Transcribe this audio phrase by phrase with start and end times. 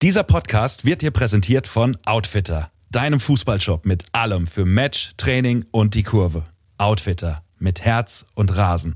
[0.00, 5.96] Dieser Podcast wird dir präsentiert von Outfitter, deinem Fußballshop mit allem für Match, Training und
[5.96, 6.44] die Kurve.
[6.76, 8.94] Outfitter mit Herz und Rasen.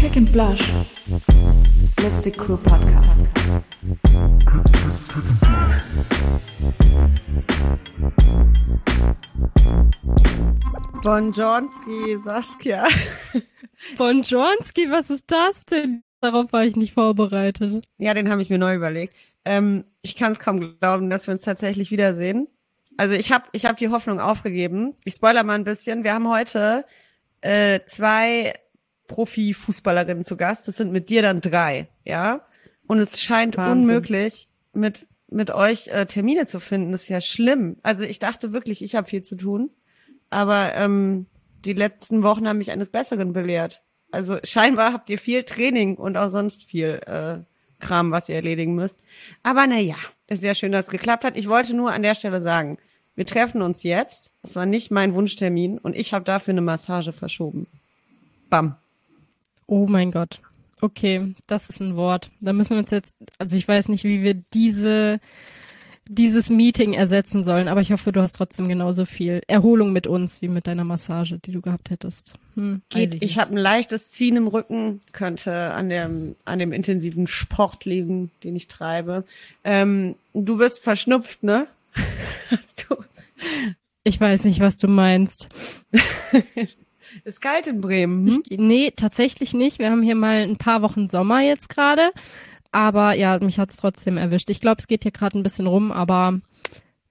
[0.00, 0.68] Kick and Blush.
[2.00, 3.20] Letzte Kur Podcast.
[11.04, 12.88] Bonjonski, Saskia.
[13.96, 16.02] Bonjonski, was ist das denn?
[16.20, 17.84] Darauf war ich nicht vorbereitet.
[17.98, 19.14] Ja, den habe ich mir neu überlegt.
[19.44, 22.48] Ähm, ich kann es kaum glauben, dass wir uns tatsächlich wiedersehen.
[22.96, 24.94] Also ich habe ich hab die Hoffnung aufgegeben.
[25.04, 26.04] Ich spoiler mal ein bisschen.
[26.04, 26.84] Wir haben heute
[27.40, 28.54] äh, zwei
[29.08, 30.68] Profifußballerinnen zu Gast.
[30.68, 32.46] Das sind mit dir dann drei, ja.
[32.86, 33.82] Und es scheint Wahnsinn.
[33.82, 36.92] unmöglich, mit mit euch äh, Termine zu finden.
[36.92, 37.76] Das ist ja schlimm.
[37.82, 39.70] Also ich dachte wirklich, ich habe viel zu tun,
[40.30, 41.26] aber ähm,
[41.64, 43.82] die letzten Wochen haben mich eines Besseren belehrt.
[44.10, 47.38] Also scheinbar habt ihr viel Training und auch sonst viel äh,
[47.82, 49.00] Kram, was ihr erledigen müsst.
[49.42, 49.96] Aber na ja,
[50.28, 51.36] ist sehr schön, dass es geklappt hat.
[51.36, 52.78] Ich wollte nur an der Stelle sagen,
[53.14, 54.30] wir treffen uns jetzt.
[54.40, 57.66] Das war nicht mein Wunschtermin und ich habe dafür eine Massage verschoben.
[58.48, 58.76] Bam.
[59.66, 60.40] Oh mein Gott.
[60.80, 62.30] Okay, das ist ein Wort.
[62.40, 65.20] Da müssen wir uns jetzt, also ich weiß nicht, wie wir diese,
[66.08, 70.42] dieses Meeting ersetzen sollen, aber ich hoffe, du hast trotzdem genauso viel Erholung mit uns
[70.42, 72.34] wie mit deiner Massage, die du gehabt hättest.
[72.54, 76.72] Hm, Geht, ich ich habe ein leichtes Ziehen im Rücken, könnte an dem, an dem
[76.72, 79.24] intensiven Sport liegen, den ich treibe.
[79.64, 81.66] Ähm, du bist verschnupft, ne?
[82.50, 82.96] Hast du?
[84.04, 85.48] ich weiß nicht, was du meinst.
[87.24, 88.26] Ist kalt in Bremen.
[88.26, 88.42] Hm?
[88.48, 89.78] Ich, nee, tatsächlich nicht.
[89.78, 92.10] Wir haben hier mal ein paar Wochen Sommer jetzt gerade.
[92.72, 94.48] Aber ja, mich hat's trotzdem erwischt.
[94.50, 96.40] Ich glaube, es geht hier gerade ein bisschen rum, aber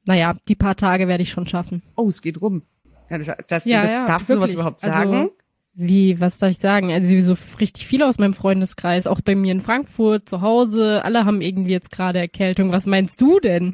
[0.08, 1.84] naja, die paar Tage werde ich schon schaffen.
[1.96, 2.64] Oh, es geht rum.
[3.10, 4.54] Ja, das, das, Ja, das ja, darfst du sowas wirklich.
[4.56, 5.30] überhaupt Also, sagen?
[5.74, 6.92] Wie, was darf ich sagen?
[6.92, 11.24] Also so richtig viele aus meinem Freundeskreis, auch bei mir in Frankfurt, zu Hause, alle
[11.26, 12.72] haben irgendwie jetzt gerade Erkältung.
[12.74, 13.70] Was meinst du denn?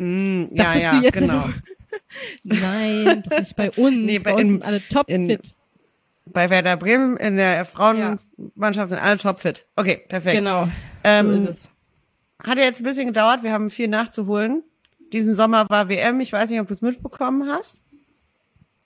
[0.46, 1.44] Mm, ja, Dachtest ja, du jetzt genau.
[2.44, 3.96] Nein, doch nicht bei uns.
[4.06, 5.54] Nee, bei- bei uns in- sind alle topfit.
[6.26, 9.66] Bei Werder Bremen in der Frauenmannschaft sind alle topfit.
[9.76, 10.36] Okay, perfekt.
[10.36, 10.68] Genau,
[11.04, 11.70] Ähm, so ist es.
[12.44, 14.64] Hat ja jetzt ein bisschen gedauert, wir haben viel nachzuholen.
[15.14, 17.78] Diesen Sommer war WM, ich weiß nicht, ob du es mitbekommen hast.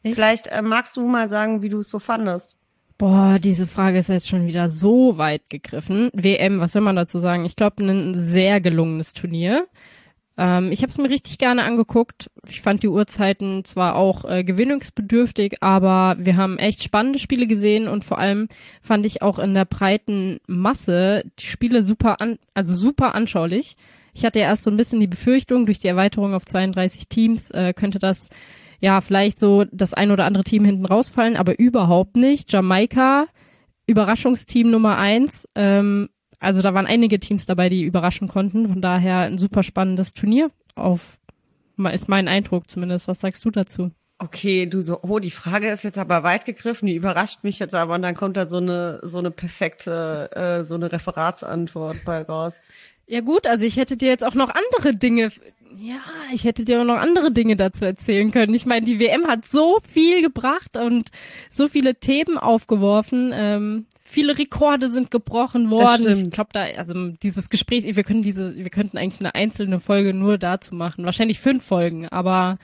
[0.04, 0.16] Echt?
[0.16, 2.56] Vielleicht äh, magst du mal sagen, wie du es so fandest.
[2.98, 6.12] Boah, diese Frage ist jetzt schon wieder so weit gegriffen.
[6.14, 7.46] WM, was soll man dazu sagen?
[7.46, 9.66] Ich glaube, ein sehr gelungenes Turnier.
[10.42, 12.32] Ähm, ich habe es mir richtig gerne angeguckt.
[12.50, 17.88] Ich fand die Uhrzeiten zwar auch äh, gewinnungsbedürftig, aber wir haben echt spannende Spiele gesehen
[17.88, 18.48] und vor allem
[18.82, 23.76] fand ich auch in der breiten Masse die Spiele super an, also super anschaulich.
[24.16, 27.52] Ich hatte ja erst so ein bisschen die Befürchtung, durch die Erweiterung auf 32 Teams
[27.52, 28.30] äh, könnte das
[28.80, 32.52] ja vielleicht so das ein oder andere Team hinten rausfallen, aber überhaupt nicht.
[32.52, 33.28] Jamaika,
[33.86, 35.48] Überraschungsteam Nummer eins.
[35.54, 36.10] Ähm,
[36.42, 38.68] also da waren einige Teams dabei, die überraschen konnten.
[38.68, 40.52] Von daher ein super spannendes Turnier.
[40.76, 41.20] Auf
[41.94, 43.08] ist mein Eindruck zumindest.
[43.08, 43.92] Was sagst du dazu?
[44.20, 47.74] Okay, du so, oh, die Frage ist jetzt aber weit gegriffen, die überrascht mich jetzt
[47.74, 52.22] aber und dann kommt da so eine so eine perfekte äh, so eine Referatsantwort bei
[52.22, 52.60] raus.
[53.08, 55.32] Ja gut, also ich hätte dir jetzt auch noch andere Dinge,
[55.76, 56.02] ja,
[56.34, 58.54] ich hätte dir auch noch andere Dinge dazu erzählen können.
[58.54, 61.10] Ich meine, die WM hat so viel gebracht und
[61.50, 63.32] so viele Themen aufgeworfen.
[63.34, 66.26] Ähm, viele Rekorde sind gebrochen worden.
[66.26, 70.14] Ich glaube, da, also dieses Gespräch, wir können diese, wir könnten eigentlich eine einzelne Folge
[70.14, 71.06] nur dazu machen.
[71.06, 72.58] Wahrscheinlich fünf Folgen, aber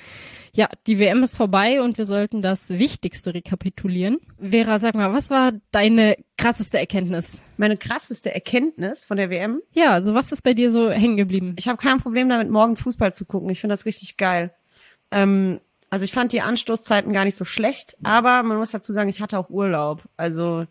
[0.53, 4.17] ja, die WM ist vorbei und wir sollten das Wichtigste rekapitulieren.
[4.39, 7.41] Vera, sag mal, was war deine krasseste Erkenntnis?
[7.57, 11.55] Meine krasseste Erkenntnis von der WM, Ja, also was ist bei dir so hängen geblieben?
[11.57, 13.49] ich habe kein Problem damit, morgens Fußball zu gucken.
[13.49, 14.51] Ich finde das richtig geil.
[15.11, 15.59] Ähm,
[15.89, 19.21] also ich fand die Anstoßzeiten gar nicht so schlecht, aber man muss dazu sagen, ich
[19.21, 20.03] hatte auch Urlaub.
[20.17, 20.65] Also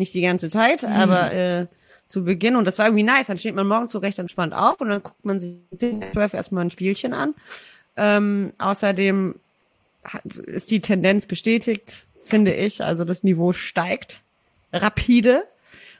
[0.00, 1.66] nicht die ganze Zeit, aber äh,
[2.08, 2.56] zu Beginn.
[2.56, 3.28] Und das war irgendwie nice.
[3.28, 6.34] Dann steht man morgens so recht entspannt auf und dann guckt man sich den 12
[6.34, 7.34] erstmal ein Spielchen an.
[7.96, 9.36] Ähm, außerdem
[10.46, 12.82] ist die Tendenz bestätigt, finde ich.
[12.82, 14.22] Also das Niveau steigt
[14.72, 15.44] rapide.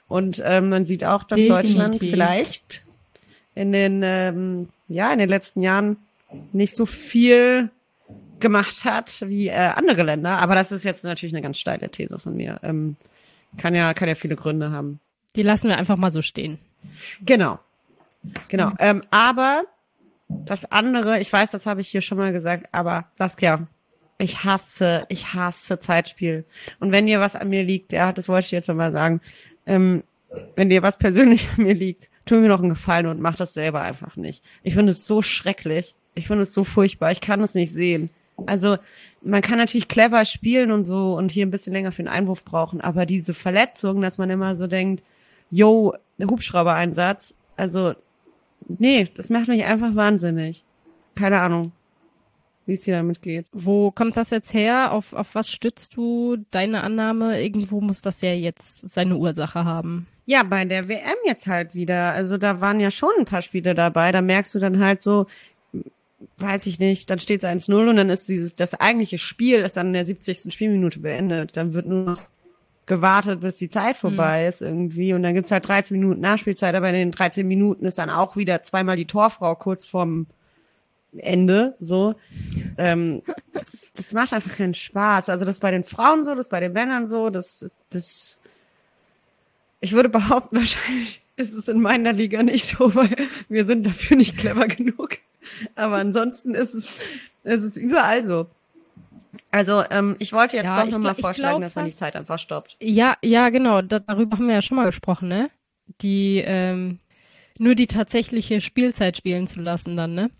[0.07, 1.69] Und ähm, man sieht auch, dass Definitiv.
[1.69, 2.83] Deutschland vielleicht
[3.55, 5.97] in den ähm, ja in den letzten Jahren
[6.51, 7.69] nicht so viel
[8.39, 10.39] gemacht hat wie äh, andere Länder.
[10.39, 12.59] Aber das ist jetzt natürlich eine ganz steile These von mir.
[12.63, 12.97] Ähm,
[13.57, 14.99] kann ja kann ja viele Gründe haben.
[15.35, 16.59] Die lassen wir einfach mal so stehen.
[17.25, 17.59] Genau.
[18.49, 18.71] Genau.
[18.79, 19.63] Ähm, aber
[20.29, 23.67] das andere, ich weiß, das habe ich hier schon mal gesagt, aber Saskia,
[24.17, 26.45] ich hasse, ich hasse Zeitspiel.
[26.79, 29.21] Und wenn dir was an mir liegt, ja, das wollte ich jetzt nochmal sagen,
[29.65, 30.03] ähm,
[30.55, 33.53] wenn dir was persönlich an mir liegt, tu mir noch einen Gefallen und mach das
[33.53, 34.43] selber einfach nicht.
[34.63, 35.95] Ich finde es so schrecklich.
[36.13, 37.11] Ich finde es so furchtbar.
[37.11, 38.09] Ich kann es nicht sehen.
[38.45, 38.77] Also,
[39.21, 42.43] man kann natürlich clever spielen und so und hier ein bisschen länger für den Einwurf
[42.43, 45.03] brauchen, aber diese Verletzung, dass man immer so denkt,
[45.49, 47.93] yo, Hubschrauber-Einsatz, also
[48.67, 50.63] nee, das macht mich einfach wahnsinnig.
[51.15, 51.71] Keine Ahnung,
[52.65, 53.45] wie es dir damit geht.
[53.51, 54.93] Wo kommt das jetzt her?
[54.93, 57.41] Auf, auf was stützt du deine Annahme?
[57.41, 60.07] Irgendwo muss das ja jetzt seine Ursache haben.
[60.25, 62.13] Ja, bei der WM jetzt halt wieder.
[62.13, 64.11] Also da waren ja schon ein paar Spiele dabei.
[64.11, 65.25] Da merkst du dann halt so,
[66.37, 69.77] weiß ich nicht, dann steht es 1-0 und dann ist dieses, das eigentliche Spiel ist
[69.77, 70.53] dann in der 70.
[70.53, 71.57] Spielminute beendet.
[71.57, 72.21] Dann wird nur noch
[72.85, 74.49] gewartet, bis die Zeit vorbei mhm.
[74.49, 75.13] ist irgendwie.
[75.13, 78.35] Und dann gibt's halt 13 Minuten Nachspielzeit, aber in den 13 Minuten ist dann auch
[78.35, 80.27] wieder zweimal die Torfrau kurz vorm
[81.17, 81.75] Ende.
[81.79, 82.15] So.
[82.77, 83.21] Ähm,
[83.53, 85.29] das, das macht einfach keinen Spaß.
[85.29, 88.37] Also das bei den Frauen so, das bei den Männern so, das, das
[89.79, 93.15] ich würde behaupten, wahrscheinlich ist es in meiner Liga nicht so, weil
[93.49, 95.17] wir sind dafür nicht clever genug.
[95.75, 97.01] Aber ansonsten ist es,
[97.43, 98.47] ist es überall so.
[99.49, 102.39] Also ähm, ich wollte jetzt ja, doch nochmal vorschlagen, glaub, dass man die Zeit einfach
[102.39, 102.77] stoppt.
[102.81, 103.81] Ja, ja, genau.
[103.81, 105.49] Da, darüber haben wir ja schon mal gesprochen, ne?
[106.01, 106.99] Die ähm,
[107.57, 110.31] nur die tatsächliche Spielzeit spielen zu lassen dann, ne?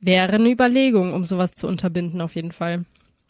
[0.00, 2.84] Wäre eine Überlegung, um sowas zu unterbinden, auf jeden Fall.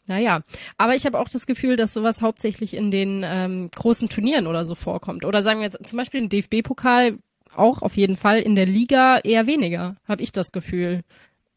[0.06, 0.42] Naja,
[0.78, 4.64] aber ich habe auch das Gefühl, dass sowas hauptsächlich in den ähm, großen Turnieren oder
[4.64, 5.24] so vorkommt.
[5.24, 7.18] Oder sagen wir jetzt zum Beispiel im DFB-Pokal
[7.56, 11.02] auch auf jeden Fall, in der Liga eher weniger, habe ich das Gefühl.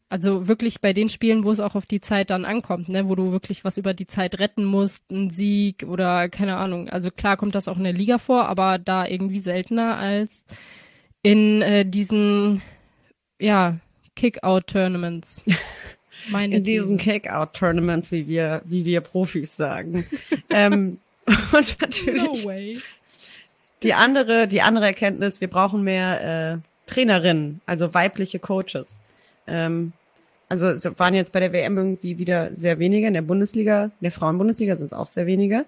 [0.08, 3.16] Also wirklich bei den Spielen, wo es auch auf die Zeit dann ankommt, ne, wo
[3.16, 6.88] du wirklich was über die Zeit retten musst, ein Sieg oder keine Ahnung.
[6.88, 10.44] Also klar kommt das auch in der Liga vor, aber da irgendwie seltener als
[11.22, 12.62] in äh, diesen
[13.40, 13.78] ja
[14.14, 15.42] Kick-out-Tournaments.
[16.30, 20.06] Meine in diesen Kick-out-Tournaments, wie wir, wie wir Profis sagen.
[20.50, 22.78] ähm, und natürlich no way.
[23.82, 29.00] Die andere, die andere Erkenntnis: Wir brauchen mehr äh, Trainerinnen, also weibliche Coaches.
[29.46, 29.92] Ähm,
[30.48, 30.66] also
[30.98, 33.08] waren jetzt bei der WM irgendwie wieder sehr wenige.
[33.08, 35.64] In der Bundesliga, in der Frauenbundesliga sind es auch sehr wenige.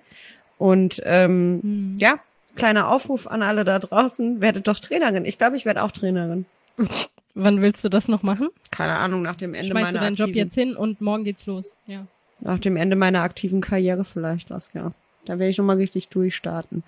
[0.57, 1.97] Und ähm, hm.
[1.99, 2.19] ja,
[2.55, 5.25] kleiner Aufruf an alle da draußen: Werdet doch Trainerin.
[5.25, 6.47] Ich glaube, ich werde auch Trainerin.
[7.35, 8.49] Wann willst du das noch machen?
[8.71, 11.25] Keine Ahnung, nach dem Ende Schmeißt meiner du deinen aktiven, Job jetzt hin und morgen
[11.25, 11.77] geht's los.
[11.87, 12.07] Ja.
[12.41, 14.93] Nach dem Ende meiner aktiven Karriere vielleicht das, ja.
[15.25, 16.83] Da werde ich nochmal richtig durchstarten.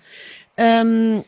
[0.61, 1.23] Ähm,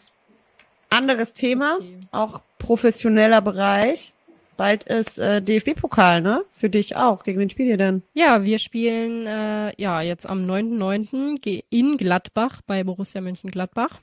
[0.92, 1.98] anderes Thema, okay.
[2.12, 4.14] auch professioneller Bereich.
[4.58, 6.46] Bald ist äh, DFB-Pokal, ne?
[6.52, 7.24] Für dich auch.
[7.24, 8.04] Gegen wen spielt ihr denn?
[8.14, 11.64] Ja, wir spielen äh, ja jetzt am 9.9.
[11.72, 14.00] in Gladbach bei Borussia Mönchengladbach.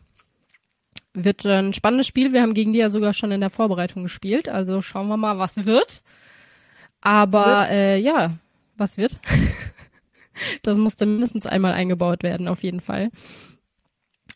[1.14, 2.32] Wird ein spannendes Spiel.
[2.32, 4.48] Wir haben gegen die ja sogar schon in der Vorbereitung gespielt.
[4.48, 6.02] Also schauen wir mal, was wird.
[7.00, 7.70] Aber was wird?
[7.70, 8.32] Äh, ja,
[8.76, 9.20] was wird?
[10.62, 13.10] das musste mindestens einmal eingebaut werden, auf jeden Fall.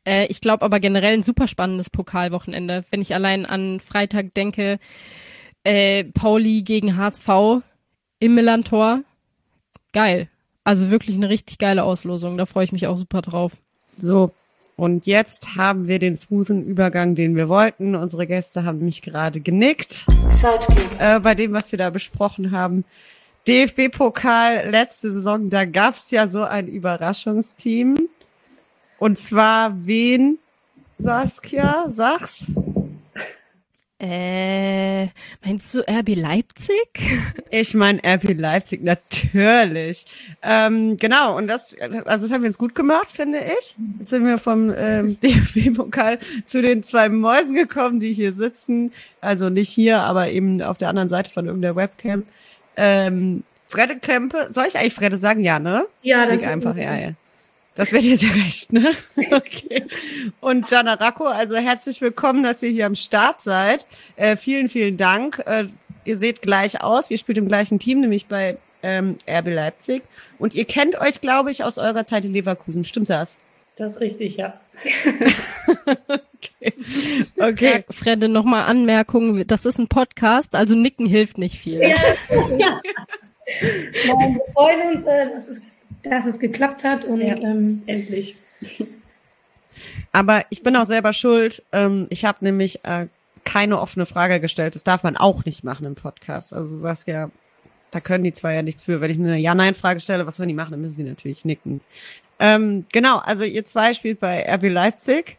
[0.05, 2.85] Äh, ich glaube aber generell ein super spannendes Pokalwochenende.
[2.91, 4.79] Wenn ich allein an Freitag denke,
[5.65, 7.62] äh, Pauli gegen HSV
[8.19, 9.03] im Millantor.
[9.93, 10.29] Geil.
[10.65, 12.37] Also wirklich eine richtig geile Auslosung.
[12.37, 13.53] Da freue ich mich auch super drauf.
[13.99, 14.33] So,
[14.77, 17.95] und jetzt haben wir den smoothen Übergang, den wir wollten.
[17.95, 20.07] Unsere Gäste haben mich gerade genickt.
[20.29, 20.89] Sidekick.
[20.99, 22.85] Äh, bei dem, was wir da besprochen haben.
[23.47, 28.09] DFB-Pokal letzte Saison, da gab's ja so ein Überraschungsteam.
[28.99, 30.38] Und zwar wen,
[30.99, 32.46] Saskia, sag's?
[34.00, 35.06] Äh,
[35.44, 36.88] meinst du RB Leipzig?
[37.50, 40.06] Ich meine RB Leipzig, natürlich.
[40.43, 43.76] Ähm, genau, und das, also das haben wir jetzt gut gemacht, finde ich.
[44.00, 48.93] Jetzt sind wir vom ähm, DFB-Pokal zu den zwei Mäusen gekommen, die hier sitzen.
[49.20, 52.25] Also nicht hier, aber eben auf der anderen Seite von irgendeiner Webcam.
[52.76, 55.45] Ähm, Fredde Krempe, soll ich eigentlich Fredde sagen?
[55.45, 55.87] Ja, ne?
[56.02, 57.11] Ja, das ist einfach, ja, ja.
[57.75, 58.93] Das wird dir sehr recht, ne?
[59.33, 59.85] Okay.
[60.40, 63.87] Und Jana Racco, also herzlich willkommen, dass ihr hier am Start seid.
[64.14, 65.43] Äh, vielen, vielen Dank.
[65.45, 65.66] Äh,
[66.04, 70.02] ihr seht gleich aus, ihr spielt im gleichen Team, nämlich bei ähm, RB Leipzig.
[70.38, 72.85] Und ihr kennt euch, glaube ich, aus eurer Zeit in Leverkusen.
[72.85, 73.38] Stimmt das?
[73.76, 74.61] Das ist richtig, ja.
[75.87, 76.75] okay.
[77.40, 77.85] okay.
[77.88, 79.45] Ja, Frede, nochmal Anmerkung.
[79.49, 81.81] Das ist ein Podcast, also nicken hilft nicht viel.
[81.81, 81.97] Ja.
[82.57, 82.81] ja.
[84.07, 85.02] Nein, wir freuen uns.
[85.04, 85.62] Äh, das ist
[86.04, 88.37] dass es geklappt hat und ja, ähm, endlich.
[90.12, 91.62] Aber ich bin auch selber schuld.
[91.73, 93.08] Ähm, ich habe nämlich äh,
[93.44, 94.75] keine offene Frage gestellt.
[94.75, 96.52] Das darf man auch nicht machen im Podcast.
[96.54, 97.30] Also du sagst ja,
[97.90, 99.00] da können die zwei ja nichts für.
[99.00, 100.73] Wenn ich eine Ja-Nein-Frage stelle, was sollen die machen?
[100.73, 101.80] Dann müssen sie natürlich nicken.
[102.38, 105.38] Ähm, genau, also ihr zwei spielt bei RB Leipzig.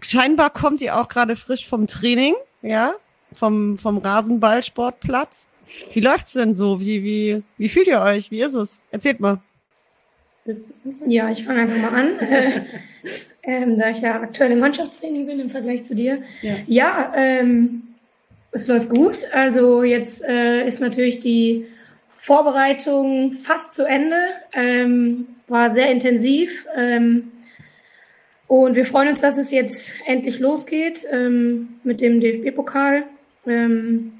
[0.00, 2.94] Scheinbar kommt ihr auch gerade frisch vom Training, ja,
[3.32, 5.46] vom, vom Rasenballsportplatz.
[5.92, 6.80] Wie läuft's denn so?
[6.80, 8.30] Wie, wie, wie fühlt ihr euch?
[8.30, 8.80] Wie ist es?
[8.90, 9.40] Erzählt mal.
[11.06, 12.10] Ja, ich fange einfach mal an.
[13.42, 16.22] ähm, da ich ja aktuell im Mannschaftstraining bin im Vergleich zu dir.
[16.42, 17.82] Ja, ja ähm,
[18.52, 19.24] es läuft gut.
[19.32, 21.66] Also jetzt äh, ist natürlich die
[22.16, 24.16] Vorbereitung fast zu Ende.
[24.52, 26.66] Ähm, war sehr intensiv.
[26.76, 27.32] Ähm,
[28.46, 33.04] und wir freuen uns, dass es jetzt endlich losgeht ähm, mit dem DFB-Pokal.
[33.46, 34.12] Ähm,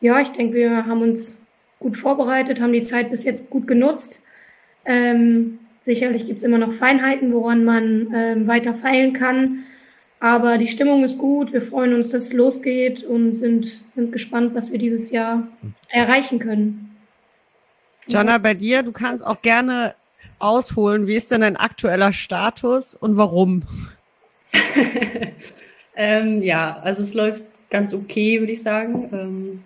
[0.00, 1.38] ja, ich denke, wir haben uns
[1.80, 4.20] gut vorbereitet, haben die Zeit bis jetzt gut genutzt.
[4.84, 9.64] Ähm, sicherlich gibt's immer noch Feinheiten, woran man ähm, weiter feilen kann.
[10.20, 11.52] Aber die Stimmung ist gut.
[11.52, 15.46] Wir freuen uns, dass es losgeht und sind, sind gespannt, was wir dieses Jahr
[15.88, 16.96] erreichen können.
[18.06, 19.94] Jana, bei dir, du kannst auch gerne
[20.38, 21.06] ausholen.
[21.06, 23.64] Wie ist denn dein aktueller Status und warum?
[25.96, 29.10] ähm, ja, also es läuft ganz okay, würde ich sagen.
[29.12, 29.64] Ähm,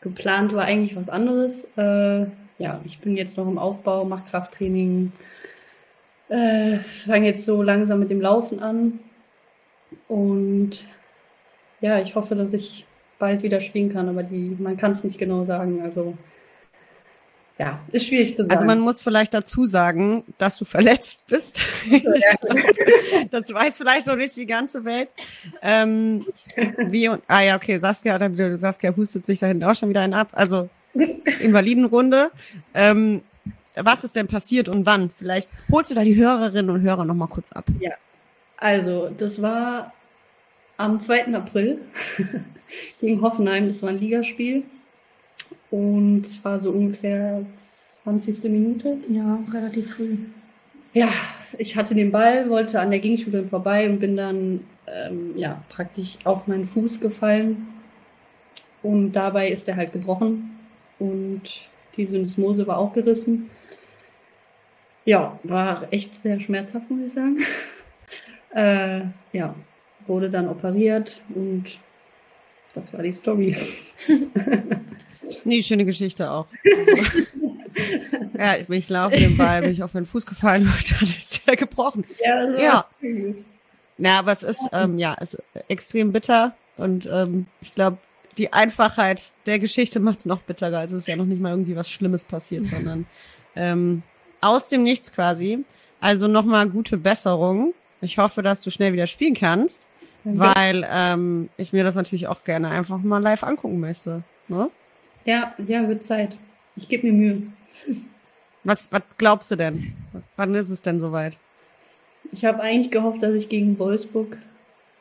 [0.00, 1.64] geplant war eigentlich was anderes.
[1.76, 2.26] Äh,
[2.58, 5.12] ja, ich bin jetzt noch im Aufbau, mache Krafttraining,
[6.28, 8.98] äh, fange jetzt so langsam mit dem Laufen an.
[10.08, 10.84] Und
[11.80, 12.86] ja, ich hoffe, dass ich
[13.18, 15.80] bald wieder spielen kann, aber die, man kann es nicht genau sagen.
[15.82, 16.16] Also
[17.58, 18.52] ja, ist schwierig zu sagen.
[18.52, 21.62] Also man muss vielleicht dazu sagen, dass du verletzt bist.
[23.30, 25.08] das weiß vielleicht noch nicht die ganze Welt.
[25.62, 26.24] Ähm,
[26.78, 28.18] wie und, ah ja, okay, Saskia,
[28.58, 30.28] Saskia hustet sich da hinten auch schon wieder einen ab.
[30.32, 30.68] Also
[31.40, 32.30] Invalidenrunde.
[32.74, 33.22] Ähm,
[33.76, 35.10] was ist denn passiert und wann?
[35.16, 37.64] Vielleicht holst du da die Hörerinnen und Hörer noch mal kurz ab.
[37.80, 37.92] Ja,
[38.56, 39.92] also das war
[40.76, 41.34] am 2.
[41.34, 41.80] April
[43.00, 43.68] gegen Hoffenheim.
[43.68, 44.64] Das war ein Ligaspiel.
[45.70, 47.44] Und es war so ungefähr
[48.04, 48.44] 20.
[48.44, 48.96] Minute.
[49.08, 50.16] Ja, relativ früh.
[50.94, 51.12] Ja,
[51.58, 56.18] ich hatte den Ball, wollte an der Gegenspielerin vorbei und bin dann ähm, ja, praktisch
[56.24, 57.68] auf meinen Fuß gefallen.
[58.82, 60.57] Und dabei ist er halt gebrochen.
[60.98, 61.42] Und
[61.96, 63.50] die Syndesmose war auch gerissen.
[65.04, 67.38] Ja, war echt sehr schmerzhaft, muss ich sagen.
[68.54, 69.00] äh,
[69.32, 69.54] ja,
[70.06, 71.78] wurde dann operiert und
[72.74, 73.56] das war die Story.
[75.44, 76.46] Nee, schöne Geschichte auch.
[78.38, 81.08] ja, ich bin ich laufe den Ball, bin ich auf meinen Fuß gefallen und dann
[81.08, 82.04] ist er gebrochen.
[82.24, 82.86] Ja, so ja.
[83.98, 87.98] Ja, aber es ist ähm, ja, es ist extrem bitter und ähm, ich glaube,
[88.38, 90.78] die Einfachheit der Geschichte macht es noch bitterer.
[90.78, 93.06] Also es ist ja noch nicht mal irgendwie was Schlimmes passiert, sondern
[93.56, 94.02] ähm,
[94.40, 95.64] aus dem Nichts quasi.
[96.00, 97.74] Also nochmal gute Besserung.
[98.00, 99.86] Ich hoffe, dass du schnell wieder spielen kannst,
[100.22, 100.38] Danke.
[100.38, 104.22] weil ähm, ich mir das natürlich auch gerne einfach mal live angucken möchte.
[104.46, 104.70] Ne?
[105.24, 106.36] Ja, ja, wird Zeit.
[106.76, 107.42] Ich gebe mir Mühe.
[108.62, 109.94] Was, was glaubst du denn?
[110.36, 111.38] Wann ist es denn soweit?
[112.30, 114.38] Ich habe eigentlich gehofft, dass ich gegen Wolfsburg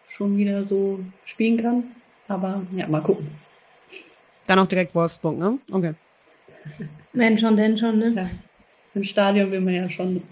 [0.10, 1.84] schon wieder so spielen kann.
[2.28, 3.30] Aber ja, mal gucken.
[4.46, 5.60] Dann auch direkt Wolfsburg, ne?
[5.72, 5.94] Okay.
[7.14, 8.10] Wenn schon, denn schon, ne?
[8.16, 8.30] Ja.
[8.94, 10.24] Im Stadion will man ja schon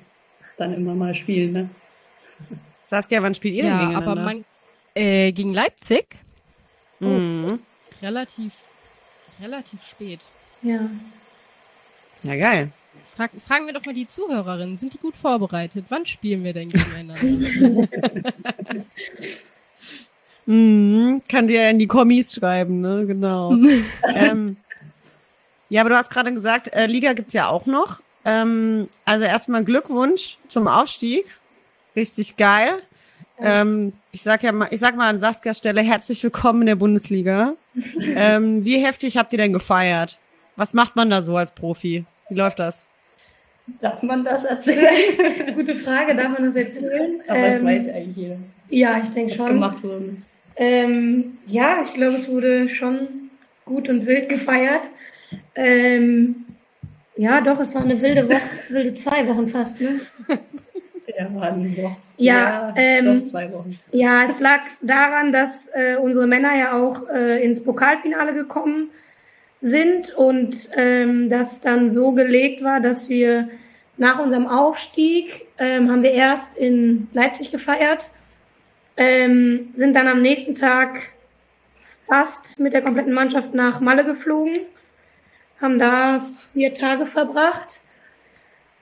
[0.57, 1.69] dann immer mal spielen, ne?
[2.83, 4.11] Saskia, wann spielt ihr denn Ja, gegeneinander?
[4.11, 4.45] aber man,
[4.93, 6.05] äh, gegen Leipzig
[6.99, 7.59] mhm.
[8.01, 8.63] relativ,
[9.41, 10.21] relativ spät.
[10.61, 10.89] Ja.
[12.23, 12.71] Ja, geil.
[13.05, 15.85] Frag, fragen wir doch mal die Zuhörerinnen, sind die gut vorbereitet?
[15.89, 17.15] Wann spielen wir denn gegeneinander?
[20.45, 21.21] Mhm.
[21.27, 23.05] Kann dir in die Kommis schreiben, ne?
[23.07, 23.53] Genau.
[24.13, 24.57] ähm,
[25.69, 28.01] ja, aber du hast gerade gesagt, äh, Liga gibt's ja auch noch.
[28.25, 31.25] Ähm, also erstmal Glückwunsch zum Aufstieg.
[31.95, 32.79] Richtig geil.
[33.39, 36.75] Ähm, ich sag ja mal, ich sag mal an Saskias Stelle herzlich willkommen in der
[36.75, 37.53] Bundesliga.
[37.99, 40.17] ähm, wie heftig habt ihr denn gefeiert?
[40.55, 42.05] Was macht man da so als Profi?
[42.29, 42.85] Wie läuft das?
[43.81, 44.87] Darf man das erzählen?
[45.55, 47.21] Gute Frage, darf man das erzählen?
[47.27, 48.37] Aber das Ähm, weiß eigentlich jeder,
[48.69, 49.47] Ja, ich denke schon.
[49.47, 50.27] gemacht worden ist.
[50.55, 53.29] Ähm, ja, ich glaube, es wurde schon
[53.65, 54.89] gut und wild gefeiert.
[55.55, 56.45] Ähm,
[57.17, 59.99] ja, doch, es war eine wilde Woche, wilde zwei Wochen fast, ne?
[61.17, 61.97] Ja, war eine Woche.
[62.17, 63.77] Ja, ähm, doch zwei Wochen.
[63.91, 68.89] Ja, es lag daran, dass äh, unsere Männer ja auch äh, ins Pokalfinale gekommen
[69.61, 73.49] sind und ähm, das dann so gelegt war, dass wir
[73.97, 78.11] nach unserem Aufstieg ähm, haben wir erst in Leipzig gefeiert,
[78.97, 81.13] ähm, sind dann am nächsten Tag
[82.07, 84.59] fast mit der kompletten Mannschaft nach Malle geflogen,
[85.59, 87.81] haben da vier Tage verbracht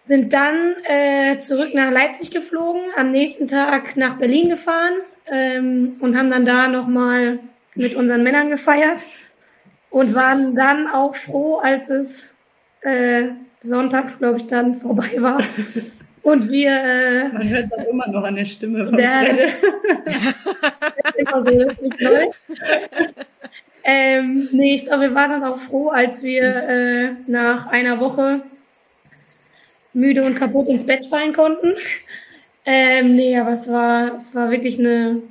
[0.03, 4.95] sind dann äh, zurück nach Leipzig geflogen, am nächsten Tag nach Berlin gefahren
[5.27, 7.39] ähm, und haben dann da nochmal
[7.73, 9.05] mit unseren Männern gefeiert
[9.89, 12.35] und waren dann auch froh, als es
[12.81, 13.29] äh,
[13.61, 15.41] sonntags, glaube ich, dann vorbei war.
[16.23, 19.43] Und wir äh, Man hört das immer noch an der Stimme von Der- Fredde.
[21.03, 22.29] ist immer so, das ist nicht neu.
[23.83, 28.41] ähm, nee, ich glaube, wir waren dann auch froh, als wir äh, nach einer Woche
[29.93, 31.73] müde und kaputt ins Bett fallen konnten.
[32.65, 35.21] Ähm, nee, aber es war, es war wirklich eine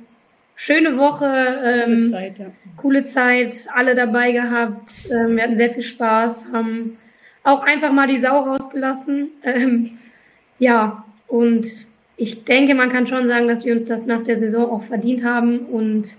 [0.55, 1.25] schöne Woche,
[1.85, 2.45] ähm, Zeit, ja.
[2.77, 5.07] coole Zeit, alle dabei gehabt.
[5.11, 6.99] Ähm, wir hatten sehr viel Spaß, haben
[7.43, 9.29] auch einfach mal die Sau rausgelassen.
[9.43, 9.97] Ähm,
[10.59, 11.67] ja, und
[12.17, 15.23] ich denke, man kann schon sagen, dass wir uns das nach der Saison auch verdient
[15.23, 16.17] haben und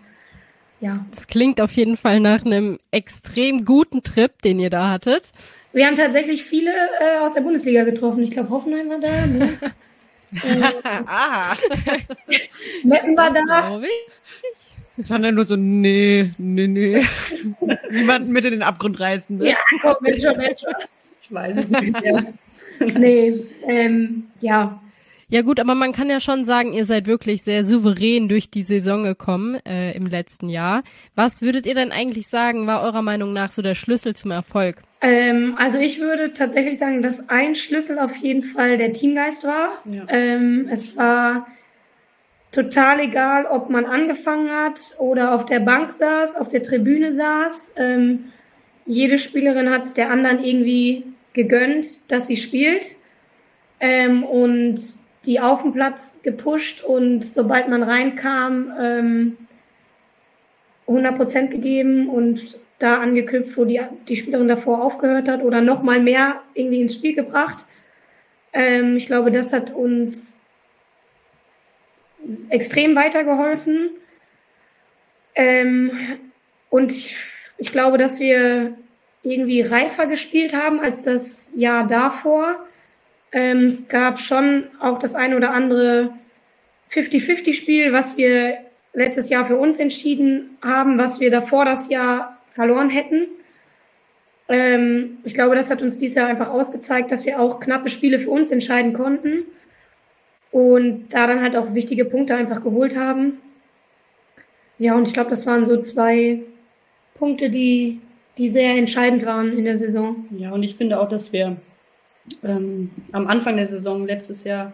[0.80, 0.98] ja.
[1.10, 5.32] Das klingt auf jeden Fall nach einem extrem guten Trip, den ihr da hattet.
[5.72, 8.22] Wir haben tatsächlich viele äh, aus der Bundesliga getroffen.
[8.22, 9.26] Ich glaube, Hoffenheim war da.
[9.26, 9.58] Ne?
[11.06, 11.56] Aha.
[12.84, 13.66] Meppen war da.
[13.68, 14.74] Glaube ich.
[14.96, 17.04] Ich stand dann nur so, nee, nee, nee.
[17.90, 19.38] Niemanden mit in den Abgrund reißen.
[19.38, 19.50] Ne?
[19.50, 20.62] Ja, komm, Mensch, Mensch.
[21.22, 22.04] Ich weiß es nicht.
[22.04, 22.22] Ja.
[22.98, 23.32] Nee,
[23.66, 24.80] ähm, ja.
[25.28, 28.62] Ja gut, aber man kann ja schon sagen, ihr seid wirklich sehr souverän durch die
[28.62, 30.82] Saison gekommen äh, im letzten Jahr.
[31.14, 34.82] Was würdet ihr denn eigentlich sagen, war eurer Meinung nach so der Schlüssel zum Erfolg?
[35.00, 39.70] Ähm, also ich würde tatsächlich sagen, dass ein Schlüssel auf jeden Fall der Teamgeist war.
[39.86, 40.04] Ja.
[40.08, 41.46] Ähm, es war
[42.52, 47.72] total egal, ob man angefangen hat oder auf der Bank saß, auf der Tribüne saß.
[47.76, 48.26] Ähm,
[48.86, 51.04] jede Spielerin hat es der anderen irgendwie
[51.34, 52.96] gegönnt, dass sie spielt.
[53.80, 54.80] Ähm, und
[55.26, 59.36] die auf dem Platz gepusht und sobald man reinkam, ähm,
[60.86, 65.82] 100 Prozent gegeben und da angeknüpft, wo die, die Spielerin davor aufgehört hat oder noch
[65.82, 67.66] mal mehr irgendwie ins Spiel gebracht.
[68.52, 70.36] Ähm, ich glaube, das hat uns
[72.50, 73.90] extrem weitergeholfen.
[75.34, 75.92] Ähm,
[76.68, 77.16] und ich,
[77.56, 78.76] ich glaube, dass wir
[79.24, 82.64] irgendwie reifer gespielt haben als das Jahr davor.
[83.32, 86.12] Ähm, es gab schon auch das eine oder andere
[86.92, 88.58] 50-50-Spiel, was wir
[88.92, 93.26] letztes Jahr für uns entschieden haben, was wir davor das Jahr verloren hätten.
[94.48, 98.20] Ähm, ich glaube, das hat uns dieses Jahr einfach ausgezeigt, dass wir auch knappe Spiele
[98.20, 99.44] für uns entscheiden konnten
[100.52, 103.40] und da dann halt auch wichtige Punkte einfach geholt haben.
[104.78, 106.42] Ja, und ich glaube, das waren so zwei
[107.14, 108.00] Punkte, die,
[108.38, 110.26] die sehr entscheidend waren in der Saison.
[110.36, 111.56] Ja, und ich finde auch, dass wir
[112.42, 114.72] ähm, am Anfang der Saison letztes Jahr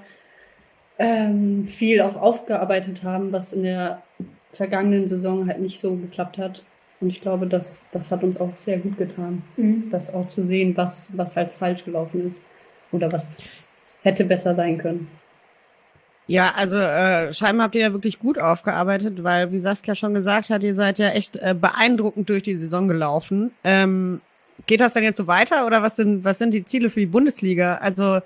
[0.99, 4.03] ähm, viel auch aufgearbeitet haben, was in der
[4.53, 6.63] vergangenen Saison halt nicht so geklappt hat.
[7.01, 9.89] Und ich glaube, das, das hat uns auch sehr gut getan, Mhm.
[9.91, 12.43] das auch zu sehen, was, was halt falsch gelaufen ist
[12.93, 13.39] oder was
[14.03, 15.09] hätte besser sein können.
[16.31, 20.49] Ja, also äh, scheinbar habt ihr ja wirklich gut aufgearbeitet, weil, wie Saskia schon gesagt
[20.49, 23.51] hat, ihr seid ja echt äh, beeindruckend durch die Saison gelaufen.
[23.65, 24.21] Ähm,
[24.69, 27.07] geht das denn jetzt so weiter oder was sind, was sind die Ziele für die
[27.07, 27.79] Bundesliga?
[27.79, 28.21] Also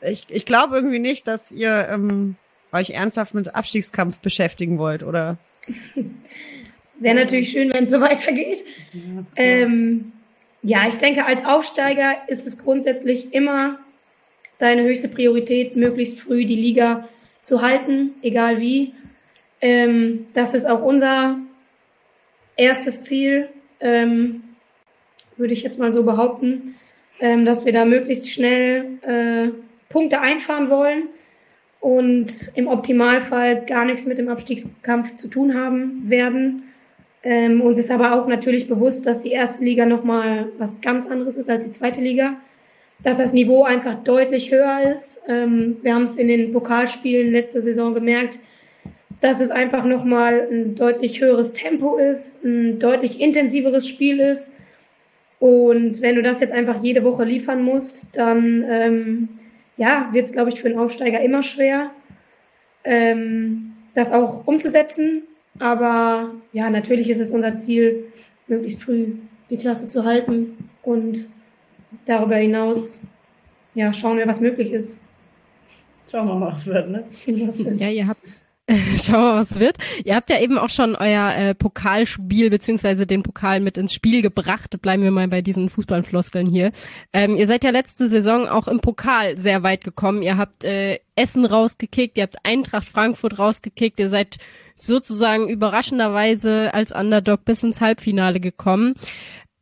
[0.00, 2.36] ich, ich glaube irgendwie nicht, dass ihr ähm,
[2.72, 5.36] euch ernsthaft mit Abstiegskampf beschäftigen wollt, oder?
[7.00, 8.64] Wäre natürlich schön, wenn es so weitergeht.
[9.36, 10.12] Ähm,
[10.62, 13.78] ja, ich denke, als Aufsteiger ist es grundsätzlich immer
[14.58, 17.10] deine höchste Priorität, möglichst früh die Liga
[17.42, 18.94] zu halten, egal wie.
[19.60, 21.38] Ähm, das ist auch unser
[22.56, 23.48] erstes Ziel,
[23.80, 24.42] ähm,
[25.36, 26.76] würde ich jetzt mal so behaupten,
[27.20, 29.48] ähm, dass wir da möglichst schnell äh,
[29.88, 31.04] Punkte einfahren wollen
[31.80, 36.64] und im Optimalfall gar nichts mit dem Abstiegskampf zu tun haben werden.
[37.24, 41.36] Ähm, uns ist aber auch natürlich bewusst, dass die erste Liga nochmal was ganz anderes
[41.36, 42.36] ist als die zweite Liga.
[43.02, 45.20] Dass das Niveau einfach deutlich höher ist.
[45.28, 48.38] Ähm, wir haben es in den Pokalspielen letzte Saison gemerkt,
[49.20, 54.52] dass es einfach nochmal ein deutlich höheres Tempo ist, ein deutlich intensiveres Spiel ist.
[55.38, 59.28] Und wenn du das jetzt einfach jede Woche liefern musst, dann ähm,
[59.76, 61.90] ja, wird es, glaube ich, für einen Aufsteiger immer schwer,
[62.84, 65.22] ähm, das auch umzusetzen.
[65.58, 68.04] Aber ja, natürlich ist es unser Ziel,
[68.46, 69.14] möglichst früh
[69.50, 71.28] die Klasse zu halten und
[72.06, 73.00] darüber hinaus
[73.74, 74.98] ja, schauen wir, was möglich ist.
[76.10, 77.04] Schauen wir mal, was wird, ne?
[77.10, 77.80] Was wird.
[77.80, 78.20] Ja, ihr habt
[79.02, 79.76] Schauen wir mal, was wird.
[80.04, 84.22] Ihr habt ja eben auch schon euer äh, Pokalspiel beziehungsweise den Pokal mit ins Spiel
[84.22, 84.80] gebracht.
[84.80, 86.70] Bleiben wir mal bei diesen Fußballfloskeln hier.
[87.12, 90.22] Ähm, ihr seid ja letzte Saison auch im Pokal sehr weit gekommen.
[90.22, 93.98] Ihr habt äh, Essen rausgekickt, ihr habt Eintracht Frankfurt rausgekickt.
[93.98, 94.36] Ihr seid
[94.76, 98.94] sozusagen überraschenderweise als Underdog bis ins Halbfinale gekommen.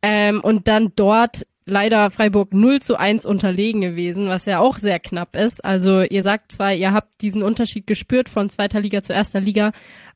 [0.03, 4.99] Ähm, und dann dort leider Freiburg 0 zu 1 unterlegen gewesen, was ja auch sehr
[4.99, 5.63] knapp ist.
[5.63, 9.71] Also ihr sagt zwar, ihr habt diesen Unterschied gespürt von zweiter Liga zu erster Liga,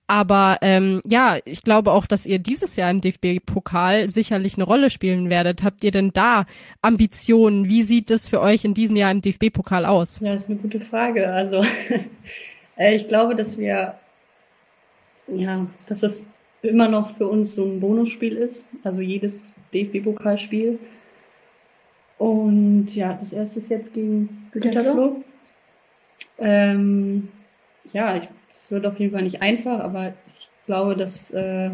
[0.07, 4.91] aber ähm, ja, ich glaube auch, dass ihr dieses Jahr im DFB-Pokal sicherlich eine Rolle
[4.91, 5.63] spielen werdet.
[5.63, 6.45] Habt ihr denn da
[6.81, 7.69] Ambitionen?
[7.69, 10.19] Wie sieht es für euch in diesem Jahr im DFB-Pokal aus?
[10.19, 11.27] Ja, das ist eine gute Frage.
[11.31, 11.63] Also,
[12.77, 13.95] äh, ich glaube, dass wir,
[15.27, 16.31] ja, dass es
[16.61, 18.69] immer noch für uns so ein Bonusspiel ist.
[18.83, 20.77] Also jedes DFB-Pokalspiel.
[22.17, 25.23] Und ja, das erste ist jetzt gegen Gütersloh.
[26.37, 27.29] Ähm,
[27.91, 31.71] ja, ich, es wird auf jeden Fall nicht einfach, aber ich glaube, dass äh,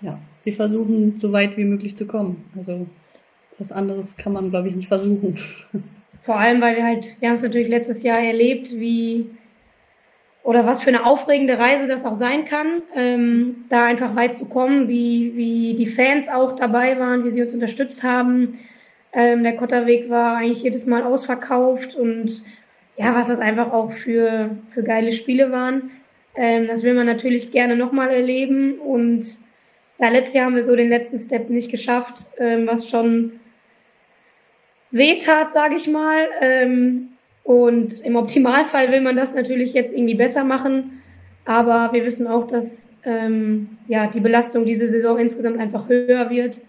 [0.00, 2.50] ja, wir versuchen, so weit wie möglich zu kommen.
[2.56, 2.86] Also
[3.58, 5.36] was anderes kann man, glaube ich, nicht versuchen.
[6.22, 9.30] Vor allem, weil wir halt, wir haben es natürlich letztes Jahr erlebt, wie
[10.42, 14.48] oder was für eine aufregende Reise das auch sein kann, ähm, da einfach weit zu
[14.48, 18.56] kommen, wie, wie die Fans auch dabei waren, wie sie uns unterstützt haben.
[19.16, 22.42] Ähm, der Kotterweg war eigentlich jedes Mal ausverkauft und
[22.98, 25.90] ja, was das einfach auch für, für geile Spiele waren.
[26.34, 29.24] Ähm, das will man natürlich gerne nochmal erleben und
[29.98, 33.40] ja, letztes Jahr haben wir so den letzten Step nicht geschafft, ähm, was schon
[34.90, 36.28] wehtat, sage ich mal.
[36.42, 37.08] Ähm,
[37.42, 41.02] und im Optimalfall will man das natürlich jetzt irgendwie besser machen.
[41.46, 46.60] Aber wir wissen auch, dass ähm, ja, die Belastung diese Saison insgesamt einfach höher wird.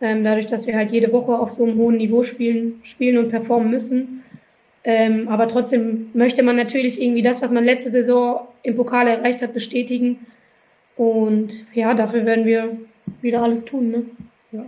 [0.00, 3.30] Ähm, dadurch, dass wir halt jede Woche auf so einem hohen Niveau spielen, spielen und
[3.30, 4.22] performen müssen.
[4.82, 9.40] Ähm, aber trotzdem möchte man natürlich irgendwie das, was man letzte Saison im Pokal erreicht
[9.40, 10.26] hat, bestätigen.
[10.96, 12.76] Und ja, dafür werden wir
[13.22, 13.90] wieder alles tun.
[13.90, 14.02] Ne?
[14.52, 14.66] Ja.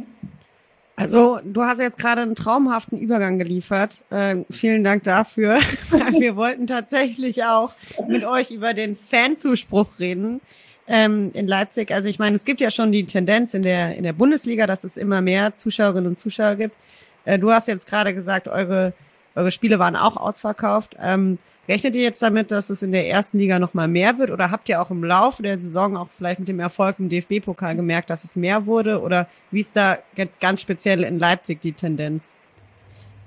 [0.98, 4.02] Also, du hast jetzt gerade einen traumhaften Übergang geliefert.
[4.08, 5.58] Äh, vielen Dank dafür.
[6.18, 7.74] Wir wollten tatsächlich auch
[8.08, 10.40] mit euch über den Fanzuspruch reden
[10.88, 11.92] ähm, in Leipzig.
[11.92, 14.84] Also ich meine, es gibt ja schon die Tendenz in der in der Bundesliga, dass
[14.84, 16.76] es immer mehr Zuschauerinnen und Zuschauer gibt.
[17.24, 18.92] Äh, du hast jetzt gerade gesagt, eure
[19.34, 20.96] eure Spiele waren auch ausverkauft.
[21.00, 24.30] Ähm, Rechnet ihr jetzt damit, dass es in der ersten Liga noch mal mehr wird
[24.30, 27.74] oder habt ihr auch im Laufe der Saison auch vielleicht mit dem Erfolg im DFB-Pokal
[27.74, 31.72] gemerkt, dass es mehr wurde oder wie ist da jetzt ganz speziell in Leipzig die
[31.72, 32.34] Tendenz?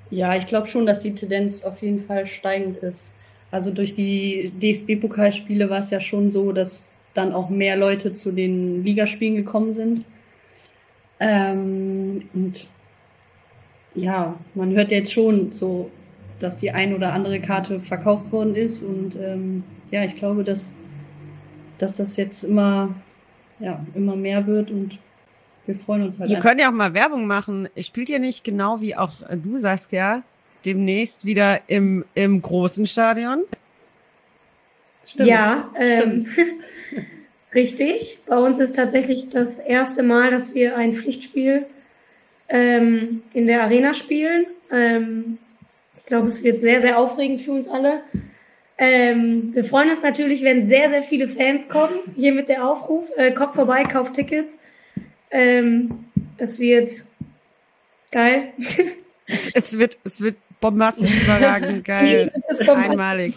[0.10, 3.13] Ja, ich glaube schon, dass die Tendenz auf jeden Fall steigend ist.
[3.52, 6.89] Also durch die DFB-Pokalspiele war es ja schon so, dass
[7.20, 10.06] dann auch mehr Leute zu den Ligaspielen gekommen sind.
[11.20, 12.68] Ähm, und
[13.94, 15.92] ja, man hört jetzt schon so
[16.40, 18.82] dass die ein oder andere Karte verkauft worden ist.
[18.82, 20.74] Und ähm, ja, ich glaube, dass,
[21.78, 22.96] dass das jetzt immer,
[23.60, 24.98] ja, immer mehr wird und
[25.66, 26.30] wir freuen uns halt.
[26.30, 27.70] Ihr könnt ja auch mal Werbung machen.
[27.80, 30.24] Spielt ihr nicht genau wie auch du sagst ja
[30.66, 33.44] demnächst wieder im, im großen Stadion?
[35.12, 35.28] Stimmt.
[35.28, 36.26] Ja, ähm,
[37.54, 38.19] richtig.
[38.26, 41.65] Bei uns ist tatsächlich das erste Mal, dass wir ein Pflichtspiel
[42.48, 44.45] ähm, in der Arena spielen.
[44.72, 45.39] Ähm,
[46.10, 48.02] glaube, es wird sehr, sehr aufregend für uns alle.
[48.78, 52.00] Ähm, wir freuen uns natürlich, wenn sehr, sehr viele Fans kommen.
[52.15, 54.58] Hier mit der Aufruf, äh, kommt vorbei, kauft Tickets.
[55.32, 56.06] Ähm,
[56.38, 56.89] es wird
[58.12, 58.54] geil.
[59.28, 62.32] Es, es, wird, es wird bombastisch überragend geil.
[62.67, 63.36] Einmalig.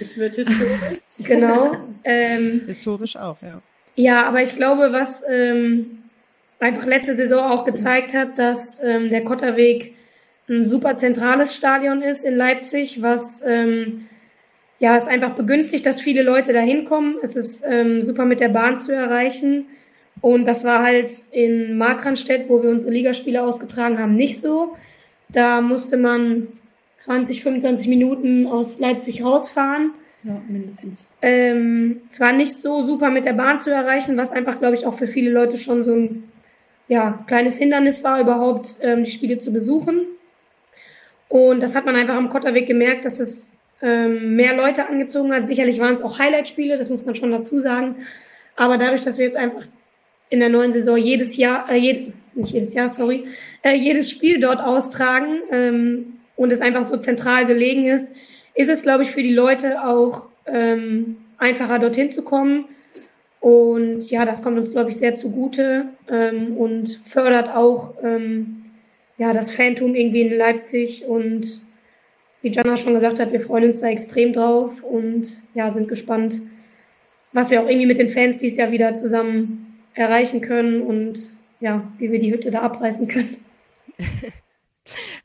[0.00, 1.00] Es wird historisch.
[1.18, 1.76] Genau.
[2.04, 3.60] Ähm, historisch auch, ja.
[3.94, 6.02] Ja, aber ich glaube, was ähm,
[6.60, 9.94] einfach letzte Saison auch gezeigt hat, dass ähm, der Kotterweg
[10.48, 14.06] ein super zentrales Stadion ist in Leipzig, was ähm,
[14.78, 17.16] ja es einfach begünstigt, dass viele Leute da hinkommen.
[17.22, 19.66] Es ist ähm, super mit der Bahn zu erreichen.
[20.20, 24.76] Und das war halt in Markranstädt, wo wir unsere Ligaspiele ausgetragen haben, nicht so.
[25.28, 26.48] Da musste man
[26.98, 29.92] 20, 25 Minuten aus Leipzig rausfahren.
[30.22, 31.06] Ja, mindestens.
[31.22, 34.94] Ähm, zwar nicht so super mit der Bahn zu erreichen, was einfach, glaube ich, auch
[34.94, 36.24] für viele Leute schon so ein
[36.88, 40.06] ja, kleines Hindernis war, überhaupt ähm, die Spiele zu besuchen.
[41.28, 43.50] Und das hat man einfach am Kotterweg gemerkt, dass es
[43.82, 45.46] ähm, mehr Leute angezogen hat.
[45.46, 47.96] Sicherlich waren es auch Highlight-Spiele, das muss man schon dazu sagen.
[48.56, 49.62] Aber dadurch, dass wir jetzt einfach
[50.30, 53.24] in der neuen Saison jedes Jahr, äh, jed, nicht jedes Jahr, sorry,
[53.62, 58.12] äh, jedes Spiel dort austragen ähm, und es einfach so zentral gelegen ist,
[58.54, 62.66] ist es, glaube ich, für die Leute auch ähm, einfacher dorthin zu kommen.
[63.40, 68.64] Und ja, das kommt uns, glaube ich, sehr zugute ähm, und fördert auch ähm,
[69.18, 71.60] ja, das Fantum irgendwie in Leipzig und
[72.42, 76.42] wie Jana schon gesagt hat, wir freuen uns da extrem drauf und ja, sind gespannt,
[77.32, 81.86] was wir auch irgendwie mit den Fans dieses Jahr wieder zusammen erreichen können und ja,
[81.98, 83.36] wie wir die Hütte da abreißen können.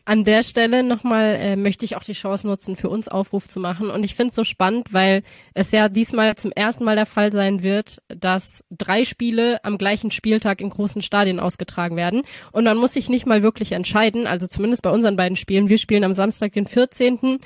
[0.06, 3.60] An der Stelle nochmal äh, möchte ich auch die Chance nutzen, für uns Aufruf zu
[3.60, 3.92] machen.
[3.92, 5.22] Und ich finde es so spannend, weil
[5.54, 10.10] es ja diesmal zum ersten Mal der Fall sein wird, dass drei Spiele am gleichen
[10.10, 12.24] Spieltag in großen Stadien ausgetragen werden.
[12.52, 15.70] Und man muss sich nicht mal wirklich entscheiden, also zumindest bei unseren beiden Spielen.
[15.70, 17.40] Wir spielen am Samstag, den 14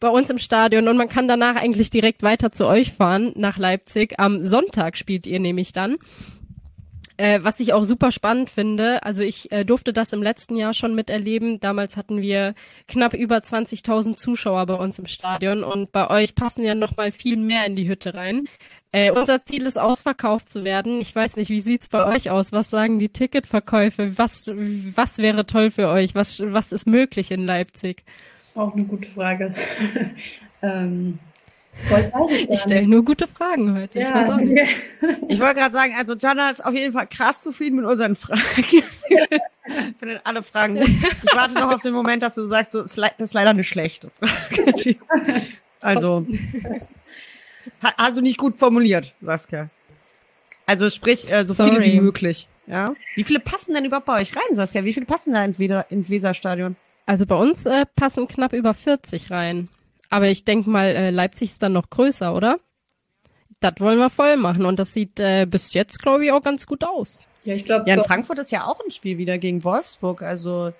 [0.00, 3.56] bei uns im Stadion und man kann danach eigentlich direkt weiter zu euch fahren nach
[3.56, 4.20] Leipzig.
[4.20, 5.96] Am Sonntag spielt ihr nämlich dann.
[7.16, 10.74] Äh, was ich auch super spannend finde, also ich äh, durfte das im letzten Jahr
[10.74, 11.60] schon miterleben.
[11.60, 12.54] Damals hatten wir
[12.88, 17.12] knapp über 20.000 Zuschauer bei uns im Stadion und bei euch passen ja noch mal
[17.12, 18.48] viel mehr in die Hütte rein.
[18.90, 21.00] Äh, unser Ziel ist ausverkauft zu werden.
[21.00, 22.52] Ich weiß nicht, wie sieht's bei euch aus?
[22.52, 24.18] Was sagen die Ticketverkäufe?
[24.18, 26.14] Was was wäre toll für euch?
[26.14, 28.04] Was was ist möglich in Leipzig?
[28.54, 29.54] Auch eine gute Frage.
[30.62, 31.18] ähm
[32.48, 33.98] ich stelle nur gute Fragen heute.
[34.00, 34.08] Ja.
[34.08, 34.62] Ich weiß auch nicht.
[35.28, 38.42] Ich wollte gerade sagen, also Jana ist auf jeden Fall krass zufrieden mit unseren Fragen.
[39.66, 40.88] Ich finde alle Fragen gut.
[40.88, 44.10] Ich warte noch auf den Moment, dass du sagst, so, das ist leider eine schlechte
[44.10, 44.96] Frage.
[45.80, 46.26] Also
[47.82, 49.68] Ha- Hast du nicht gut formuliert, Saskia.
[50.66, 51.92] Also sprich, äh, so viele Sorry.
[51.92, 52.48] wie möglich.
[52.66, 52.94] Ja.
[53.16, 54.84] Wie viele passen denn überhaupt bei euch rein, Saskia?
[54.84, 56.76] Wie viele passen da ins, Weser, ins Weserstadion?
[57.06, 59.68] Also bei uns äh, passen knapp über 40 rein.
[60.14, 62.60] Aber ich denk mal, äh, Leipzig ist dann noch größer, oder?
[63.58, 66.66] Das wollen wir voll machen und das sieht äh, bis jetzt, glaube ich, auch ganz
[66.68, 67.26] gut aus.
[67.42, 70.22] Ja, ich glaube, Ja, in Frankfurt ist ja auch ein Spiel wieder gegen Wolfsburg.
[70.22, 70.72] Also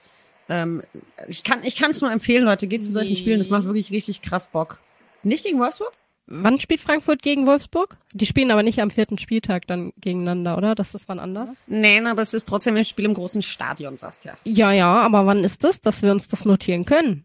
[0.48, 0.82] ähm,
[1.26, 3.16] ich kann ich kann es nur empfehlen, Leute, geht zu solchen Nee.
[3.18, 3.38] Spielen.
[3.40, 4.78] Das macht wirklich richtig krass Bock.
[5.24, 5.90] Nicht gegen Wolfsburg?
[6.26, 7.96] Wann spielt Frankfurt gegen Wolfsburg?
[8.12, 10.76] Die spielen aber nicht am vierten Spieltag dann gegeneinander, oder?
[10.76, 11.50] Das ist wann anders?
[11.66, 14.36] Nein, aber es ist trotzdem ein Spiel im großen Stadion, Saskia.
[14.44, 17.24] Ja, ja, aber wann ist das, dass wir uns das notieren können?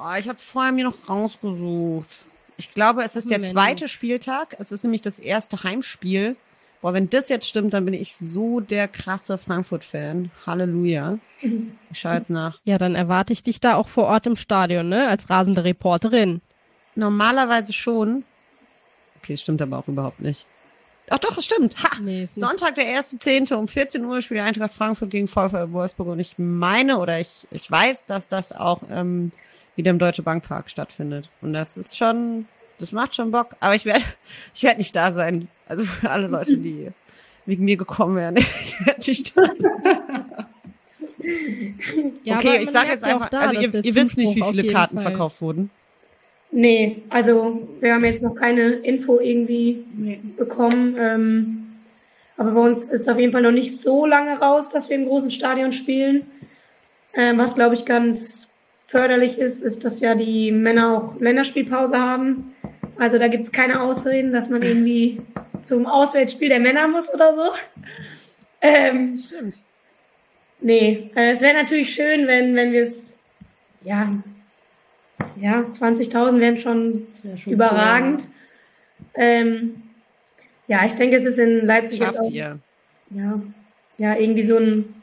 [0.00, 2.08] Oh, ich hatte es vorher mir noch rausgesucht.
[2.56, 4.56] Ich glaube, es ist der zweite Spieltag.
[4.58, 6.36] Es ist nämlich das erste Heimspiel.
[6.80, 10.30] Boah, wenn das jetzt stimmt, dann bin ich so der krasse Frankfurt-Fan.
[10.46, 11.18] Halleluja.
[11.90, 12.60] Ich schaue jetzt nach.
[12.64, 15.08] Ja, dann erwarte ich dich da auch vor Ort im Stadion, ne?
[15.08, 16.40] Als rasende Reporterin.
[16.94, 18.24] Normalerweise schon.
[19.18, 20.46] Okay, es stimmt aber auch überhaupt nicht.
[21.10, 21.82] Ach doch, es stimmt.
[21.82, 21.98] Ha!
[22.00, 22.28] Nee.
[22.34, 23.54] Sonntag, der 1.10.
[23.54, 27.46] um 14 Uhr spielt die Eintracht Frankfurt gegen VfL Wolfsburg und ich meine oder ich,
[27.50, 29.32] ich weiß, dass das auch ähm,
[29.78, 31.30] wieder im Deutsche Bankpark stattfindet.
[31.40, 32.46] Und das ist schon,
[32.78, 33.56] das macht schon Bock.
[33.60, 34.04] Aber ich werde
[34.54, 35.48] ich werd nicht da sein.
[35.66, 36.88] Also für alle Leute, die
[37.46, 38.36] wegen mir gekommen wären.
[38.70, 40.34] Ich werde nicht da sein.
[42.22, 44.72] Ja, okay, ich sag merkt jetzt einfach, da, also ihr, ihr wisst nicht, wie viele
[44.72, 45.70] Karten Fall- verkauft wurden.
[46.50, 50.20] Nee, also wir haben jetzt noch keine Info irgendwie Nee.
[50.36, 50.96] bekommen.
[50.98, 51.66] Ähm,
[52.38, 55.06] aber bei uns ist auf jeden Fall noch nicht so lange raus, dass wir im
[55.06, 56.26] großen Stadion spielen.
[57.12, 58.47] Ähm, was, glaube ich, ganz
[58.88, 62.54] förderlich ist, ist, dass ja die Männer auch Länderspielpause haben.
[62.98, 65.20] Also da gibt es keine Ausreden, dass man irgendwie
[65.62, 67.52] zum Auswärtsspiel der Männer muss oder so.
[68.60, 69.62] Ähm, Stimmt.
[70.60, 73.16] Nee, äh, es wäre natürlich schön, wenn, wenn wir es,
[73.84, 74.12] ja,
[75.40, 78.26] ja, 20.000 wären schon Ja, schon überragend.
[79.14, 79.82] Ähm,
[80.66, 82.58] ja, ich denke, es ist in Leipzig jetzt auch, ihr.
[83.10, 83.40] ja,
[83.98, 84.94] ja, irgendwie so ein,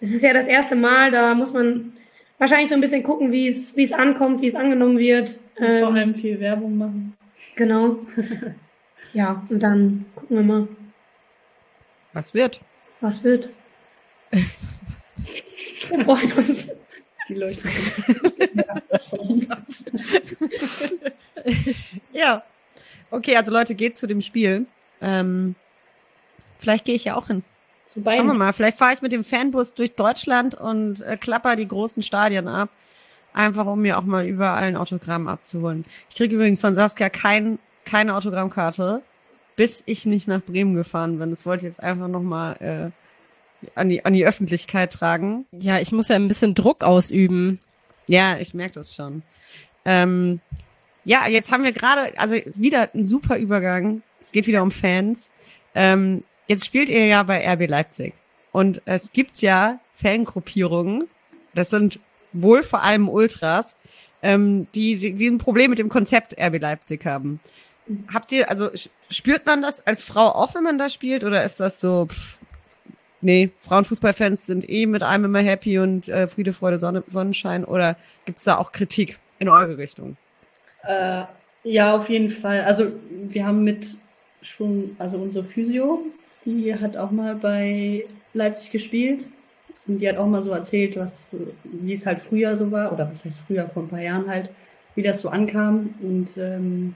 [0.00, 1.93] es ist ja das erste Mal, da muss man
[2.38, 5.38] wahrscheinlich so ein bisschen gucken, wie es, wie es ankommt, wie es angenommen wird.
[5.56, 7.16] Vor Ähm, allem viel Werbung machen.
[7.56, 7.98] genau.
[9.12, 10.68] ja, und dann gucken wir mal,
[12.12, 12.60] Was wird?
[13.00, 13.50] was wird.
[14.30, 16.68] wir freuen uns.
[17.28, 17.60] Die Leute.
[22.12, 22.42] Ja.
[23.10, 24.66] Okay, also Leute, geht zu dem Spiel.
[25.00, 25.54] Ähm,
[26.58, 27.44] vielleicht gehe ich ja auch hin.
[27.86, 28.52] Zu Schauen wir mal.
[28.52, 32.70] Vielleicht fahre ich mit dem Fanbus durch Deutschland und äh, klapper die großen Stadien ab.
[33.32, 35.84] Einfach um mir auch mal überall ein Autogramm abzuholen.
[36.08, 39.02] Ich kriege übrigens von Saskia kein, keine Autogrammkarte,
[39.56, 41.30] bis ich nicht nach Bremen gefahren bin.
[41.30, 45.46] Das wollte ich jetzt einfach nochmal äh, an, die, an die Öffentlichkeit tragen.
[45.52, 47.60] Ja, ich muss ja ein bisschen Druck ausüben.
[48.06, 49.22] Ja, ich merke das schon.
[49.84, 50.40] Ähm,
[51.04, 54.02] ja, jetzt haben wir gerade, also wieder ein super Übergang.
[54.20, 55.30] Es geht wieder um Fans.
[55.74, 58.14] Ähm, jetzt spielt ihr ja bei RB Leipzig.
[58.52, 61.04] Und es gibt ja Fangruppierungen,
[61.54, 61.98] das sind
[62.32, 63.76] wohl vor allem Ultras,
[64.22, 67.40] ähm, die, die, die ein Problem mit dem Konzept RB Leipzig haben.
[68.12, 68.70] Habt ihr, also
[69.10, 72.38] spürt man das als Frau auch, wenn man da spielt, oder ist das so, pff,
[73.20, 77.96] nee, Frauenfußballfans sind eh mit einem immer happy und äh, Friede, Freude, Sonne, Sonnenschein, oder
[78.24, 80.16] gibt's da auch Kritik in eure Richtung?
[80.82, 81.24] Äh,
[81.64, 82.62] ja, auf jeden Fall.
[82.62, 83.96] Also wir haben mit
[84.42, 86.06] schon, also unsere Physio,
[86.44, 89.26] die hat auch mal bei Leipzig gespielt
[89.86, 93.10] und die hat auch mal so erzählt, was, wie es halt früher so war, oder
[93.10, 94.50] was heißt früher, vor ein paar Jahren halt,
[94.94, 96.94] wie das so ankam und ähm,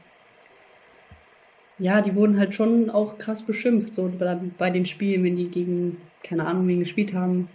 [1.79, 5.49] ja, die wurden halt schon auch krass beschimpft, so bei, bei den Spielen, wenn die
[5.49, 7.49] gegen, keine Ahnung, wen gespielt haben,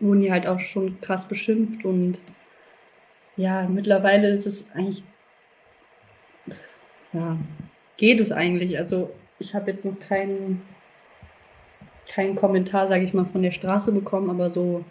[0.00, 2.18] wurden die halt auch schon krass beschimpft und
[3.36, 5.04] ja, mittlerweile ist es eigentlich
[7.12, 7.38] ja,
[7.96, 8.78] geht es eigentlich?
[8.78, 10.62] Also ich habe jetzt noch keinen
[12.08, 14.84] keinen Kommentar, sage ich mal, von der Straße bekommen, aber so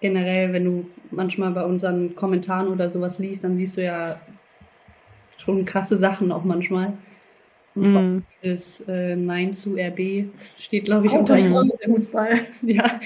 [0.00, 4.20] generell, wenn du manchmal bei unseren Kommentaren oder sowas liest, dann siehst du ja
[5.38, 6.92] schon krasse Sachen auch manchmal.
[7.74, 10.26] Und vor allem das äh, Nein zu RB
[10.58, 11.94] steht, glaube ich, Auch unter im jedem.
[11.94, 12.38] Fußball.
[12.62, 13.00] Ja,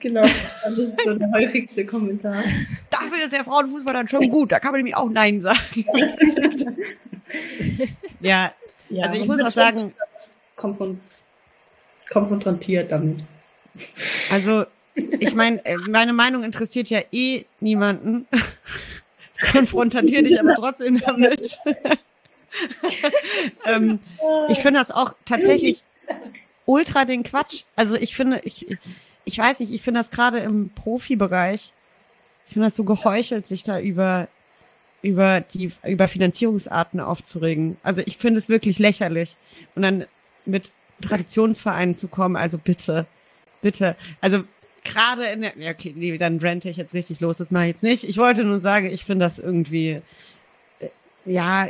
[0.00, 0.22] genau.
[0.22, 2.42] Das ist so der häufigste Kommentar.
[2.90, 5.58] Dafür ist der Frauenfußball dann schon gut, da kann man nämlich auch Nein sagen.
[8.20, 8.52] ja,
[8.88, 9.92] Ja, also ich muss auch sagen,
[10.56, 10.98] konfron
[12.10, 13.20] konfrontiert damit.
[14.30, 14.64] Also,
[14.94, 18.26] ich meine, äh, meine Meinung interessiert ja eh niemanden.
[19.52, 21.58] Konfrontiere dich aber trotzdem damit.
[23.66, 23.98] ähm,
[24.48, 25.82] ich finde das auch tatsächlich
[26.66, 27.64] ultra den Quatsch.
[27.74, 28.66] Also ich finde, ich,
[29.24, 31.72] ich weiß nicht, ich finde das gerade im Profibereich,
[32.46, 34.28] ich finde das so geheuchelt, sich da über
[35.02, 37.76] über die über Finanzierungsarten aufzuregen.
[37.82, 39.36] Also ich finde es wirklich lächerlich.
[39.74, 40.06] Und dann
[40.46, 43.06] mit Traditionsvereinen zu kommen, also bitte,
[43.60, 43.96] bitte.
[44.20, 44.44] Also
[44.84, 47.82] gerade in der, okay, nee, dann rente ich jetzt richtig los, das mache ich jetzt
[47.82, 48.04] nicht.
[48.04, 50.02] Ich wollte nur sagen, ich finde das irgendwie,
[50.78, 50.88] äh,
[51.24, 51.68] ja,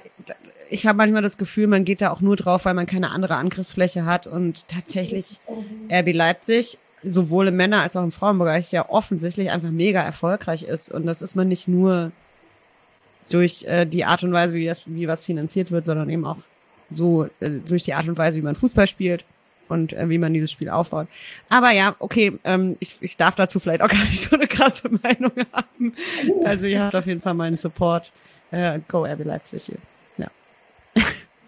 [0.70, 3.36] ich habe manchmal das Gefühl, man geht da auch nur drauf, weil man keine andere
[3.36, 5.40] Angriffsfläche hat und tatsächlich
[5.90, 10.90] RB Leipzig sowohl im Männer- als auch im Frauenbereich ja offensichtlich einfach mega erfolgreich ist
[10.90, 12.12] und das ist man nicht nur
[13.30, 16.38] durch äh, die Art und Weise, wie, das, wie was finanziert wird, sondern eben auch
[16.94, 19.24] so äh, durch die Art und Weise, wie man Fußball spielt
[19.68, 21.08] und äh, wie man dieses Spiel aufbaut.
[21.48, 24.88] Aber ja, okay, ähm, ich, ich darf dazu vielleicht auch gar nicht so eine krasse
[24.88, 25.94] Meinung haben.
[26.44, 28.12] Also ihr habt auf jeden Fall meinen Support.
[28.50, 29.78] Äh, go RB Leipzig hier.
[30.16, 30.30] Ja.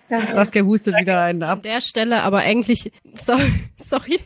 [0.09, 0.35] Danke.
[0.35, 1.59] Saskia hustet wieder einen ab.
[1.59, 4.21] An der Stelle aber eigentlich, sorry, sorry,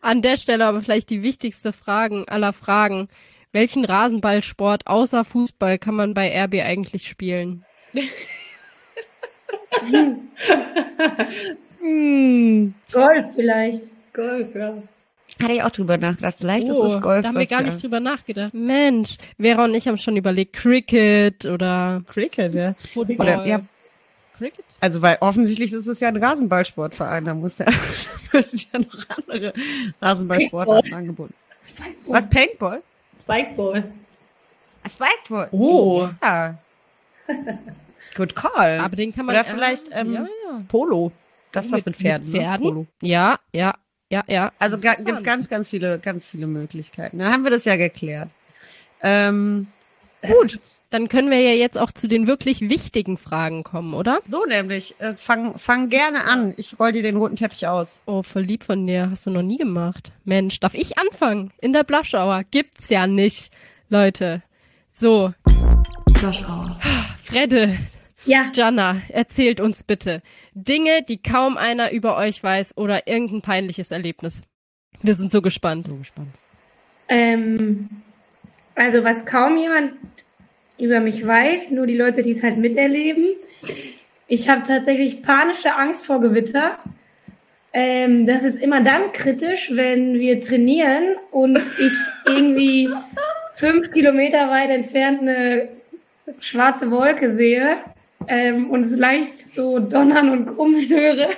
[0.00, 3.08] an der Stelle aber vielleicht die wichtigste Fragen aller Fragen.
[3.52, 7.64] Welchen Rasenballsport außer Fußball kann man bei RB eigentlich spielen?
[11.80, 13.84] Hm, Golf vielleicht.
[14.14, 14.74] Golf, ja.
[15.42, 16.36] hatte ich auch drüber nachgedacht.
[16.38, 17.22] Vielleicht ist Oh, es Golf.
[17.22, 17.62] Da haben wir gar Saskia.
[17.72, 18.54] nicht drüber nachgedacht.
[18.54, 22.74] Mensch, Vera und ich haben schon überlegt, Cricket oder Cricket, ja.
[22.92, 23.16] Football.
[23.20, 23.60] Oder, ja,
[24.38, 24.64] Cricket?
[24.80, 27.66] also weil offensichtlich ist es ja ein Rasenballsportverein, da muss ja,
[28.32, 29.52] müssen ja noch andere
[30.00, 31.34] Rasenballsportarten angeboten.
[31.60, 32.14] Spikeball.
[32.18, 32.82] Was, Paintball?
[33.22, 33.92] Spikeball.
[34.88, 35.48] Spikeball.
[35.50, 36.08] Oh.
[36.22, 36.58] Ja.
[38.14, 38.80] Good call.
[38.80, 40.62] Aber den kann man Oder vielleicht, äh, ähm, ja, ja.
[40.68, 41.12] Polo.
[41.52, 42.30] Das ist das mit Pferden.
[42.30, 42.66] Mit Pferden?
[42.66, 42.72] Ne?
[42.72, 42.86] Polo.
[43.00, 43.74] Ja, ja,
[44.10, 44.52] ja, ja.
[44.58, 47.18] Also gibt's ganz, ganz viele, ganz viele Möglichkeiten.
[47.18, 48.30] Dann haben wir das ja geklärt.
[49.02, 49.68] Ähm,
[50.22, 50.58] gut,
[50.90, 54.20] Dann können wir ja jetzt auch zu den wirklich wichtigen Fragen kommen, oder?
[54.24, 54.94] so nämlich.
[55.00, 56.54] Äh, fang, fang gerne an.
[56.56, 58.00] Ich roll dir den roten Teppich aus.
[58.06, 59.10] Oh, voll lieb von dir.
[59.10, 60.12] Hast du noch nie gemacht.
[60.24, 61.52] Mensch, darf ich anfangen?
[61.60, 62.42] In der Blushauer.
[62.50, 63.52] Gibt's ja nicht,
[63.88, 64.42] Leute.
[64.90, 65.34] So,
[66.16, 66.78] Flush Hour.
[67.22, 67.76] Fredde,
[68.26, 70.22] Ja, Jana, erzählt uns bitte
[70.54, 74.42] Dinge, die kaum einer über euch weiß oder irgendein peinliches Erlebnis.
[75.02, 75.86] Wir sind so gespannt.
[75.86, 76.28] So gespannt.
[77.08, 77.88] ähm,
[78.74, 79.92] also was kaum jemand
[80.78, 83.26] über mich weiß, nur die Leute, die es halt miterleben.
[84.26, 86.78] Ich habe tatsächlich panische Angst vor Gewitter.
[87.74, 91.92] Ähm, das ist immer dann kritisch, wenn wir trainieren und ich
[92.24, 92.88] irgendwie
[93.52, 95.68] fünf Kilometer weit entfernt eine
[96.40, 97.76] schwarze Wolke sehe
[98.28, 101.28] ähm, und es leicht so donnern und grummeln höre.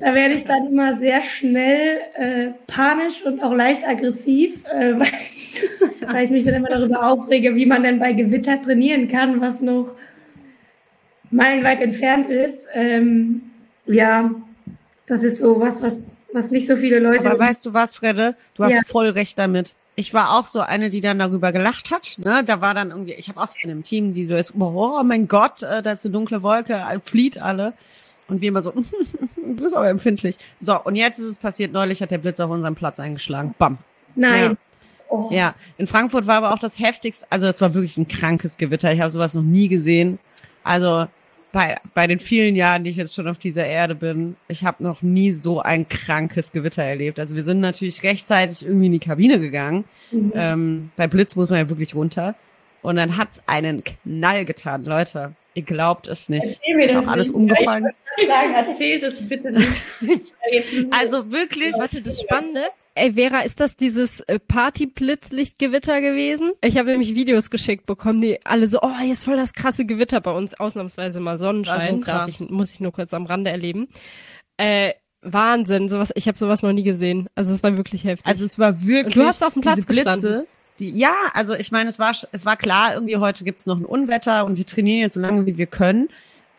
[0.00, 5.08] Da werde ich dann immer sehr schnell äh, panisch und auch leicht aggressiv, äh, weil,
[6.12, 9.60] weil ich mich dann immer darüber aufrege, wie man denn bei Gewitter trainieren kann, was
[9.60, 9.94] noch
[11.30, 12.66] meilenweit entfernt ist.
[12.72, 13.42] Ähm,
[13.86, 14.30] ja,
[15.06, 17.26] das ist so was, was, was nicht so viele Leute.
[17.28, 18.36] Aber weißt du was, Fredde?
[18.56, 18.80] Du hast Ja.
[18.86, 19.74] voll recht damit.
[19.94, 22.18] Ich war auch so eine, die dann darüber gelacht hat.
[22.18, 22.42] Ne?
[22.44, 25.02] Da war dann irgendwie, ich habe auch so in einem Team, die so ist, oh
[25.04, 27.74] mein Gott, äh, da ist eine dunkle Wolke, äh, flieht alle.
[28.28, 28.72] Und wir immer so,
[29.36, 30.36] du bist aber empfindlich.
[30.60, 33.54] So, und jetzt ist es passiert, neulich hat der Blitz auf unserem Platz eingeschlagen.
[33.58, 33.78] Bam.
[34.14, 34.56] Nein.
[35.08, 35.28] Oh.
[35.30, 38.92] Ja, in Frankfurt war aber auch das heftigste, also es war wirklich ein krankes Gewitter.
[38.94, 40.18] Ich habe sowas noch nie gesehen.
[40.64, 41.06] Also
[41.52, 44.82] bei, bei den vielen Jahren, die ich jetzt schon auf dieser Erde bin, ich habe
[44.82, 47.20] noch nie so ein krankes Gewitter erlebt.
[47.20, 49.84] Also wir sind natürlich rechtzeitig irgendwie in die Kabine gegangen.
[50.10, 50.32] Mhm.
[50.34, 52.34] Ähm, bei Blitz muss man ja wirklich runter.
[52.80, 55.34] Und dann hat's einen Knall getan, Leute.
[55.54, 56.58] Ihr glaubt es nicht.
[56.62, 57.36] Ist auch alles nicht.
[57.36, 57.90] umgefallen.
[58.16, 60.34] Ich sagen, erzähl das bitte nicht.
[60.90, 62.64] Also wirklich, Warte, das Spannende.
[62.94, 66.52] Ey, Vera, ist das dieses äh, Party-Blitzlichtgewitter gewesen?
[66.62, 69.86] Ich habe nämlich Videos geschickt bekommen, die alle so, oh, hier ist voll das krasse
[69.86, 72.40] Gewitter bei uns, ausnahmsweise mal Sonnenschein, War so darf krass.
[72.40, 73.88] ich, muss ich nur kurz am Rande erleben.
[74.58, 77.28] Äh, Wahnsinn, sowas, ich habe sowas noch nie gesehen.
[77.34, 78.26] Also es war wirklich heftig.
[78.26, 79.16] Also es war wirklich.
[79.16, 80.46] Und du hast auf dem Platz gestanden.
[80.78, 83.84] Die, ja, also ich meine, es war es war klar, irgendwie heute gibt's noch ein
[83.84, 86.08] Unwetter und wir trainieren jetzt so lange wie wir können.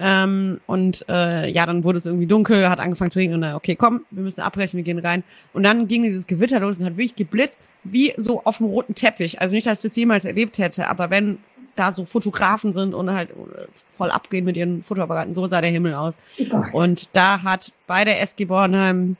[0.06, 3.56] Ähm, und äh, ja, dann wurde es irgendwie dunkel, hat angefangen zu regnen und dann,
[3.56, 5.24] okay, komm, wir müssen abbrechen, wir gehen rein.
[5.54, 8.96] Und dann ging dieses Gewitter los und hat wirklich geblitzt, wie so auf dem roten
[8.96, 9.40] Teppich.
[9.40, 11.38] Also nicht, dass ich das jemals erlebt hätte, aber wenn
[11.76, 15.72] da so Fotografen sind und halt äh, voll abgehen mit ihren Fotoapparaten, so sah der
[15.72, 16.16] Himmel aus.
[16.52, 16.82] Oh.
[16.82, 19.16] Und da hat bei der SG Bornheim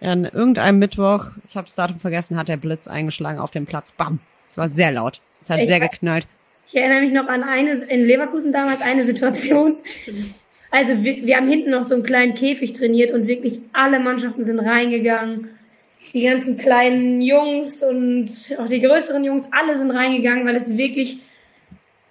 [0.00, 3.92] an irgendeinem Mittwoch, ich habe das Datum vergessen, hat der Blitz eingeschlagen auf dem Platz.
[3.92, 4.20] Bam.
[4.48, 5.20] Es war sehr laut.
[5.42, 6.28] Es hat Ich sehr geknallt.
[6.68, 9.76] Ich erinnere mich noch an eine, in Leverkusen damals eine Situation.
[10.70, 14.44] Also wir, wir haben hinten noch so einen kleinen Käfig trainiert und wirklich alle Mannschaften
[14.44, 15.48] sind reingegangen.
[16.12, 21.20] Die ganzen kleinen Jungs und auch die größeren Jungs, alle sind reingegangen, weil es wirklich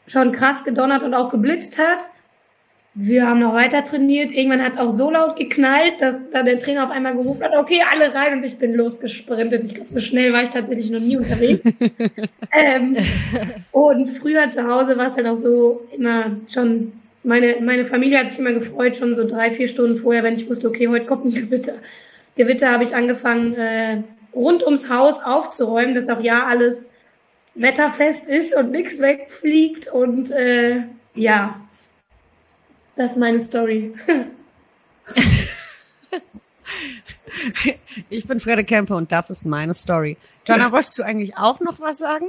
[0.08, 2.10] schon krass gedonnert und auch geblitzt hat.
[3.00, 4.32] Wir haben noch weiter trainiert.
[4.32, 7.56] Irgendwann hat es auch so laut geknallt, dass da der Trainer auf einmal gerufen hat,
[7.56, 9.64] okay, alle rein und ich bin losgesprintet.
[9.64, 11.62] Ich glaube, so schnell war ich tatsächlich noch nie unterwegs.
[12.52, 12.98] ähm,
[13.72, 18.32] und früher zu Hause war es halt auch so immer schon, meine, meine Familie hat
[18.32, 21.26] sich immer gefreut, schon so drei, vier Stunden vorher, wenn ich wusste, okay, heute kommt
[21.26, 21.74] ein Gewitter.
[22.36, 24.02] Gewitter habe ich angefangen, äh,
[24.34, 26.90] rund ums Haus aufzuräumen, dass auch ja alles
[27.54, 30.82] wetterfest ist und nichts wegfliegt und äh,
[31.14, 31.62] ja,
[32.98, 33.94] das ist meine Story.
[38.10, 40.18] ich bin Frede Kempe und das ist meine Story.
[40.46, 42.26] Jana, wolltest du eigentlich auch noch was sagen?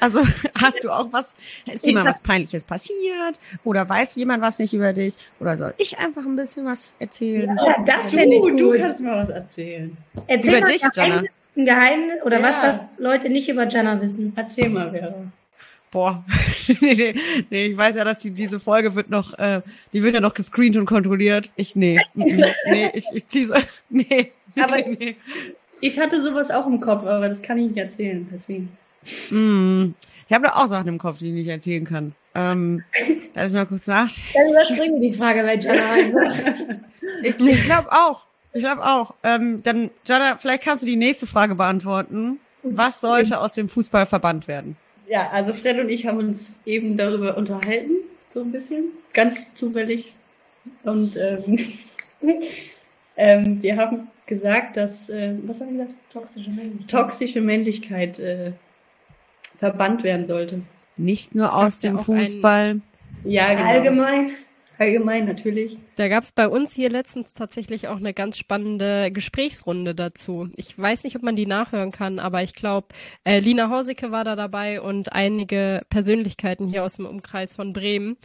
[0.00, 0.26] Also
[0.60, 1.34] hast du auch was,
[1.66, 3.38] ist dir mal was Peinliches passiert?
[3.62, 5.14] Oder weiß jemand was nicht über dich?
[5.38, 7.56] Oder soll ich einfach ein bisschen was erzählen?
[7.64, 8.58] Ja, das finde ich gut.
[8.58, 9.96] Du kannst mal was erzählen.
[10.26, 11.08] Erzähl Über mal dich, ein Jana.
[11.08, 12.48] Geheimnis, ein Geheimnis oder Ja.
[12.48, 14.32] was, was Leute nicht über Jana wissen.
[14.34, 15.14] Erzähl mal, Vera.
[15.96, 16.22] Boah,
[16.82, 17.14] nee, nee,
[17.48, 19.62] nee, ich weiß ja, dass die, diese Folge wird noch, äh,
[19.94, 21.48] die wird ja noch gescreent und kontrolliert.
[21.56, 23.54] Ich, nee, mm, mm, nee, ich, ich zieh so,
[23.88, 24.30] nee,
[24.60, 25.16] Aber- nee, nee.
[25.80, 28.68] Ich hatte sowas auch im Kopf, aber das kann ich nicht erzählen, deswegen.
[29.30, 29.94] Mm,
[30.28, 32.14] ich habe da auch Sachen im Kopf, die ich nicht erzählen kann.
[32.34, 32.84] Ähm,
[33.32, 34.10] darf ich mal kurz nach?
[34.34, 35.96] Dann überspringen wir die Frage bei Jana.
[37.22, 38.26] Ich, ich glaube auch.
[38.52, 39.14] Ich glaube auch.
[39.22, 42.38] Ähm, dann, Jana, vielleicht kannst du die nächste Frage beantworten.
[42.62, 44.76] Was sollte aus dem Fußball verbannt werden?
[45.08, 47.92] Ja, also Fred und ich haben uns eben darüber unterhalten,
[48.34, 50.14] so ein bisschen, ganz zufällig.
[50.82, 51.58] Und ähm,
[53.16, 55.98] ähm, wir haben gesagt, dass, äh, was haben wir gesagt?
[56.12, 56.90] Toxische Männlichkeit.
[56.90, 58.52] Toxische Männlichkeit äh,
[59.58, 60.62] verbannt werden sollte.
[60.96, 62.80] Nicht nur aus dem Fußball.
[63.24, 63.68] Ja, genau.
[63.68, 64.30] Allgemein.
[64.78, 65.78] Allgemein natürlich.
[65.96, 70.50] Da gab's bei uns hier letztens tatsächlich auch eine ganz spannende Gesprächsrunde dazu.
[70.56, 72.88] Ich weiß nicht, ob man die nachhören kann, aber ich glaube,
[73.24, 78.16] äh, Lina Hausicke war da dabei und einige Persönlichkeiten hier aus dem Umkreis von Bremen.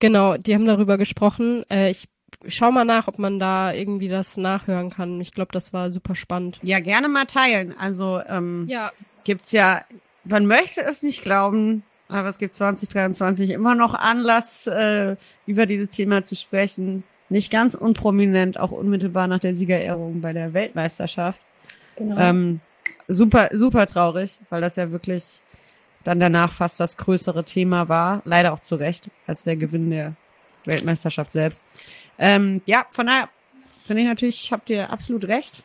[0.00, 1.64] Genau, die haben darüber gesprochen.
[1.70, 2.08] Äh, ich
[2.48, 5.20] schau mal nach, ob man da irgendwie das nachhören kann.
[5.20, 6.58] Ich glaube, das war super spannend.
[6.62, 7.74] Ja, gerne mal teilen.
[7.78, 8.90] Also ähm, Ja,
[9.22, 9.84] gibt's ja,
[10.24, 15.90] man möchte es nicht glauben, aber es gibt 2023 immer noch Anlass, äh, über dieses
[15.90, 17.04] Thema zu sprechen.
[17.28, 21.40] Nicht ganz unprominent, auch unmittelbar nach der Siegerehrung bei der Weltmeisterschaft.
[21.96, 22.18] Genau.
[22.18, 22.60] Ähm,
[23.08, 25.42] super, super traurig, weil das ja wirklich
[26.04, 28.22] dann danach fast das größere Thema war.
[28.24, 30.14] Leider auch zu Recht, als der Gewinn der
[30.64, 31.64] Weltmeisterschaft selbst.
[32.18, 33.28] Ähm, ja, von daher
[33.84, 35.62] finde ich natürlich, habt ihr absolut recht.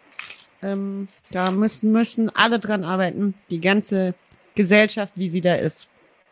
[0.61, 3.35] Ähm, da müssen, müssen alle dran arbeiten.
[3.49, 4.15] Die ganze
[4.55, 5.89] Gesellschaft, wie sie da ist.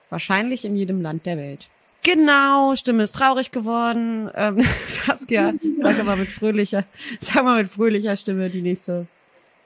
[0.10, 1.70] Wahrscheinlich in jedem Land der Welt.
[2.06, 4.30] Genau, Stimme ist traurig geworden.
[4.36, 6.86] Ähm, Saskia, sag mal mit fröhlicher,
[7.20, 9.08] sag mal mit fröhlicher Stimme die nächste,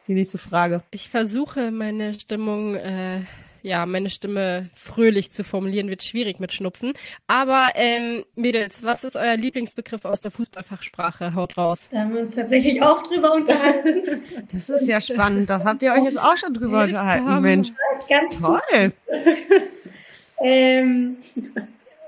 [0.08, 0.82] die nächste Frage.
[0.92, 3.20] ich versuche meine Stimmung, äh,
[3.62, 6.94] ja, meine Stimme fröhlich zu formulieren, wird schwierig mit Schnupfen.
[7.28, 11.36] Aber ähm, Mädels, was ist euer Lieblingsbegriff aus der Fußballfachsprache?
[11.36, 11.90] Haut raus.
[11.92, 14.24] Da haben wir uns tatsächlich auch drüber unterhalten.
[14.54, 15.50] Das ist ja spannend.
[15.50, 17.42] Das habt ihr euch jetzt auch schon drüber unterhalten.
[17.42, 17.74] Mensch.
[18.08, 18.94] Ganz Toll.
[20.42, 21.18] Ähm,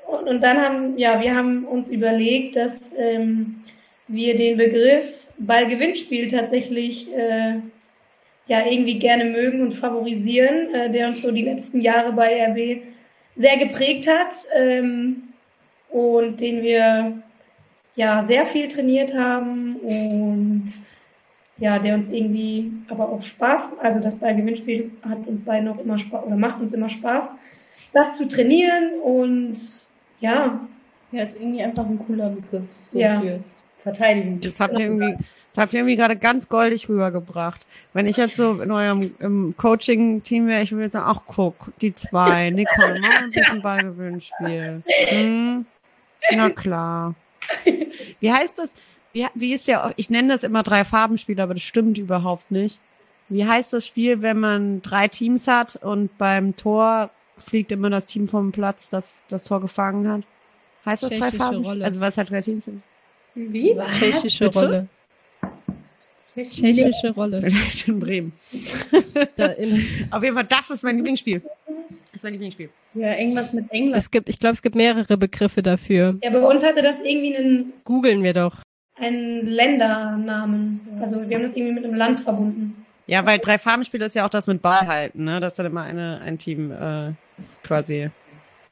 [0.07, 3.63] und, und dann haben, ja, wir haben uns überlegt, dass ähm,
[4.07, 7.55] wir den Begriff Ballgewinnspiel tatsächlich äh,
[8.47, 12.83] ja irgendwie gerne mögen und favorisieren, äh, der uns so die letzten Jahre bei RB
[13.35, 15.23] sehr geprägt hat ähm,
[15.89, 17.13] und den wir
[17.95, 20.65] ja sehr viel trainiert haben und
[21.57, 25.97] ja, der uns irgendwie aber auch Spaß, also das Ballgewinnspiel hat uns beiden auch immer
[25.97, 27.35] Spaß oder macht uns immer Spaß
[27.93, 29.57] das zu trainieren und
[30.19, 30.59] ja,
[31.11, 33.19] ja, ist irgendwie einfach ein cooler Begriff so Ja.
[33.21, 34.39] fürs Verteidigen.
[34.39, 35.15] Das habt ihr irgendwie,
[35.53, 37.65] das habt ihr irgendwie gerade ganz goldig rübergebracht.
[37.93, 41.71] Wenn ich jetzt so in eurem im Coaching-Team wäre, ich würde jetzt sagen, ach guck,
[41.81, 44.83] die zwei, Nicole, mach ein bisschen Ballgewinnspiel.
[45.09, 45.65] Hm?
[46.35, 47.15] Na klar.
[48.19, 48.75] Wie heißt das?
[49.13, 52.79] Wie, wie ist der, ich nenne das immer drei Farbenspiel, aber das stimmt überhaupt nicht.
[53.27, 57.09] Wie heißt das Spiel, wenn man drei Teams hat und beim Tor
[57.41, 60.21] fliegt immer das Team vom Platz, das das Tor gefangen hat?
[60.85, 61.65] Heißt das drei Tschechische Farben?
[61.65, 61.85] Rolle.
[61.85, 62.81] Also weil es halt drei Teams sind.
[63.35, 63.75] Wie?
[63.91, 64.59] Tschechische Bitte?
[64.59, 64.87] Rolle.
[66.33, 67.41] Tschechische Rolle.
[67.41, 68.33] Vielleicht in Bremen.
[69.35, 71.41] Da in, Auf jeden Fall, das ist mein Lieblingsspiel.
[71.89, 72.69] Das ist mein Lieblingsspiel.
[72.93, 73.97] Ja, irgendwas mit England.
[73.97, 76.17] es gibt, ich glaube, es gibt mehrere Begriffe dafür.
[76.23, 78.57] ja, bei uns hatte das irgendwie einen, Googeln wir doch.
[78.95, 80.79] einen Ländernamen.
[81.01, 82.85] Also wir haben das irgendwie mit einem Land verbunden.
[83.07, 85.39] Ja, weil drei Farbenspiel ist ja auch das mit Ball halten, ne?
[85.39, 87.11] Das ist dann immer eine, ein Team, äh,
[87.41, 88.09] ist quasi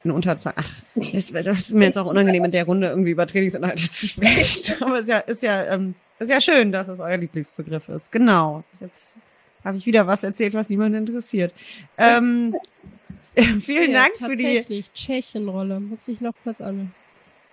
[0.02, 0.54] eine Unterzahl.
[0.56, 4.06] Ach, das, das ist mir jetzt auch unangenehm, in der Runde irgendwie über Trainingsinhalte zu
[4.06, 4.74] sprechen.
[4.82, 8.10] Aber es ist ja, ist ja, ähm, ist ja schön, dass es euer Lieblingsbegriff ist.
[8.12, 8.64] Genau.
[8.80, 9.16] Jetzt
[9.64, 11.52] habe ich wieder was erzählt, was niemanden interessiert.
[11.98, 12.56] Ähm,
[13.60, 15.80] vielen Ja, Dank für die, Tatsächlich, Tschechenrolle.
[15.80, 16.94] Muss ich noch kurz an.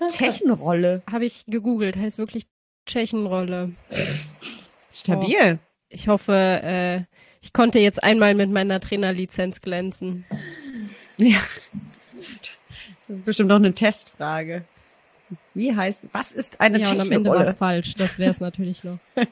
[0.07, 1.01] Tschechenrolle.
[1.11, 2.45] Habe ich gegoogelt, heißt wirklich
[2.86, 3.72] Tschechenrolle.
[4.93, 5.59] Stabil.
[5.89, 7.01] Ich hoffe, äh,
[7.41, 10.26] ich konnte jetzt einmal mit meiner Trainerlizenz glänzen.
[11.18, 11.39] Ja.
[13.07, 14.63] Das ist bestimmt noch eine Testfrage.
[15.53, 17.95] Wie heißt, was ist eine ja, und am Ende war es falsch.
[17.95, 18.99] Das wäre es natürlich noch.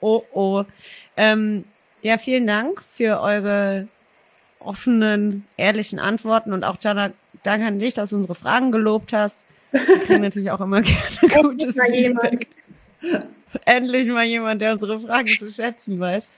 [0.00, 0.64] Oh, oh.
[1.16, 1.64] Ähm,
[2.02, 3.88] ja, vielen Dank für eure
[4.60, 7.10] offenen, ehrlichen Antworten und auch Jana,
[7.42, 9.40] danke an dich, dass du unsere Fragen gelobt hast.
[9.72, 10.82] Wir kriegen natürlich auch immer
[11.20, 12.46] gerne gutes mal jemand.
[13.00, 13.26] Feedback.
[13.64, 16.28] Endlich mal jemand, der unsere Fragen zu schätzen weiß.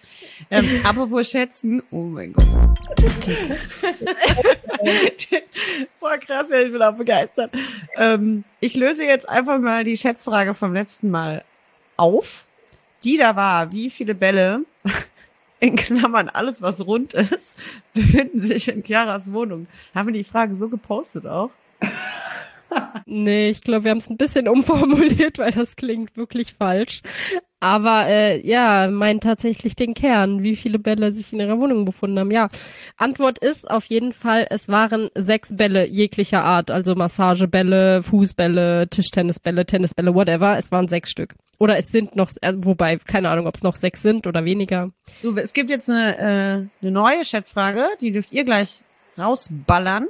[0.50, 2.46] Ähm, apropos schätzen, oh mein Gott.
[6.00, 7.52] Boah, krass, ja, ich bin auch begeistert.
[7.96, 11.44] Ähm, ich löse jetzt einfach mal die Schätzfrage vom letzten Mal
[11.96, 12.46] auf.
[13.04, 14.64] Die da war, wie viele Bälle,
[15.60, 17.56] in Klammern alles, was rund ist,
[17.94, 19.66] befinden sich in Chiaras Wohnung?
[19.94, 21.50] Haben wir die Frage so gepostet auch?
[23.06, 27.02] Nee, ich glaube, wir haben es ein bisschen umformuliert, weil das klingt wirklich falsch.
[27.62, 32.18] Aber äh, ja, meint tatsächlich den Kern, wie viele Bälle sich in ihrer Wohnung befunden
[32.18, 32.30] haben.
[32.30, 32.48] Ja,
[32.96, 39.66] Antwort ist auf jeden Fall, es waren sechs Bälle jeglicher Art, also Massagebälle, Fußbälle, Tischtennisbälle,
[39.66, 40.56] Tennisbälle, whatever.
[40.56, 41.34] Es waren sechs Stück.
[41.58, 44.90] Oder es sind noch, äh, wobei, keine Ahnung, ob es noch sechs sind oder weniger.
[45.20, 48.82] So, es gibt jetzt eine, äh, eine neue Schätzfrage, die dürft ihr gleich
[49.18, 50.06] rausballern.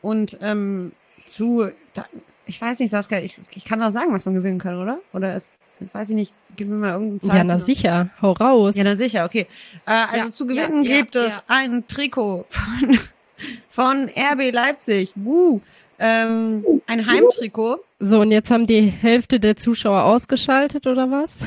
[0.00, 0.92] Und ähm,
[1.26, 2.06] zu, da,
[2.46, 5.00] ich weiß nicht, Saskia, ich, ich kann doch sagen, was man gewinnen kann, oder?
[5.12, 5.54] Oder es,
[5.92, 7.36] weiß ich nicht, gib mir mal irgendein Zeichen.
[7.36, 8.74] Ja, na sicher, hau raus.
[8.74, 9.46] Ja, na sicher, okay.
[9.86, 11.42] Äh, also Ja, zu gewinnen ja, ja, gibt es ja.
[11.48, 12.98] ein Trikot von,
[13.70, 15.12] von RB Leipzig.
[15.16, 15.60] Woo.
[15.98, 17.84] Ähm, ein Heimtrikot.
[17.98, 21.44] So, und jetzt haben die Hälfte der Zuschauer ausgeschaltet, oder was?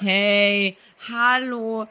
[0.00, 0.76] Hey,
[1.10, 1.86] hallo.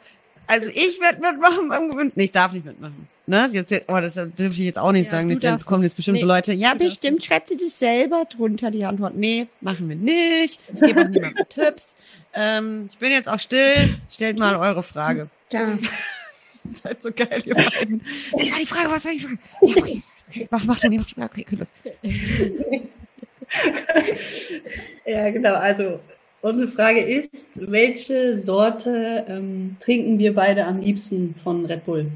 [0.46, 2.12] Also ich werde mitmachen beim Gewinnen.
[2.14, 3.08] Nee, ich darf nicht mitmachen.
[3.28, 3.48] Ne?
[3.52, 5.26] Jetzt, oh, das dürfte ich jetzt auch nicht Ja, sagen.
[5.26, 6.52] Nicht, jetzt darfst kommen jetzt bestimmt so Nee, Leute.
[6.52, 9.16] Ja, bestimmt schreibt ihr das selber drunter die Antwort.
[9.16, 10.60] Nee, machen wir nicht.
[10.72, 11.96] Ich gebe auch niemandem Tipps.
[12.34, 13.98] Ähm, ich bin jetzt auch still.
[14.08, 15.28] Stellt mal eure Frage.
[15.52, 15.76] Ja.
[16.70, 18.02] Seid so geil, ihr beiden.
[18.32, 18.90] Was war die Frage?
[18.90, 19.38] Was war die Frage?
[19.62, 20.02] Ja, okay.
[20.28, 20.48] okay.
[20.50, 21.22] Mach, mach du, nee, mach du.
[21.22, 21.72] Okay, okay, los.
[25.06, 25.54] Ja, genau.
[25.54, 26.00] Also
[26.42, 32.10] unsere Frage ist, welche Sorte ähm, trinken wir beide am liebsten von Red Bull?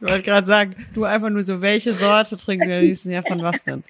[0.00, 3.10] Ich wollte gerade sagen, du einfach nur so, welche Sorte trinken wir am liebsten?
[3.10, 3.84] Ja, von was denn?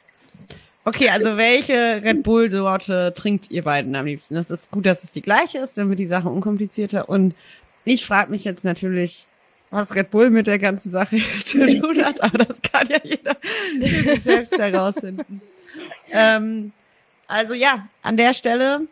[0.84, 4.34] Okay, also welche Red Bull Sorte trinkt ihr beiden am liebsten?
[4.34, 7.08] Das ist gut, dass es die gleiche ist, dann wird die Sache unkomplizierter.
[7.08, 7.34] Und
[7.84, 9.26] ich frage mich jetzt natürlich,
[9.70, 13.36] was Red Bull mit der ganzen Sache zu tun hat, aber das kann ja jeder
[13.80, 15.40] für sich selbst herausfinden.
[16.12, 16.72] Ähm,
[17.26, 18.82] also ja, an der Stelle,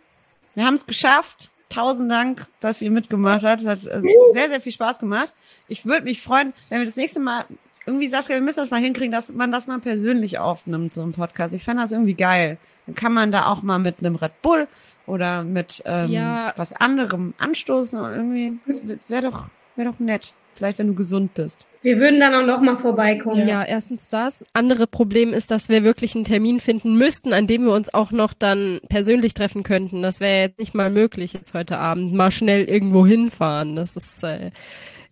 [0.54, 1.50] wir haben es geschafft.
[1.72, 3.62] Tausend Dank, dass ihr mitgemacht habt.
[3.62, 4.02] Es hat äh,
[4.32, 5.32] sehr, sehr viel Spaß gemacht.
[5.68, 7.44] Ich würde mich freuen, wenn wir das nächste Mal
[7.86, 11.12] irgendwie Saskia, wir müssen das mal hinkriegen, dass man das mal persönlich aufnimmt, so ein
[11.12, 11.54] Podcast.
[11.54, 12.58] Ich fände das irgendwie geil.
[12.86, 14.68] Dann kann man da auch mal mit einem Red Bull
[15.06, 16.52] oder mit ähm, Ja.
[16.56, 19.46] was anderem anstoßen und irgendwie, das wäre doch,
[19.76, 20.34] wäre doch nett.
[20.54, 21.66] Vielleicht, wenn du gesund bist.
[21.82, 23.46] Wir würden dann auch noch mal vorbeikommen.
[23.48, 23.64] Ja.
[23.64, 24.44] erstens das.
[24.52, 28.12] Andere Problem ist, dass wir wirklich einen Termin finden müssten, an dem wir uns auch
[28.12, 30.02] noch dann persönlich treffen könnten.
[30.02, 32.12] Das wäre jetzt nicht mal möglich jetzt heute Abend.
[32.12, 33.74] Mal schnell irgendwo hinfahren.
[33.74, 34.52] Das ist, äh,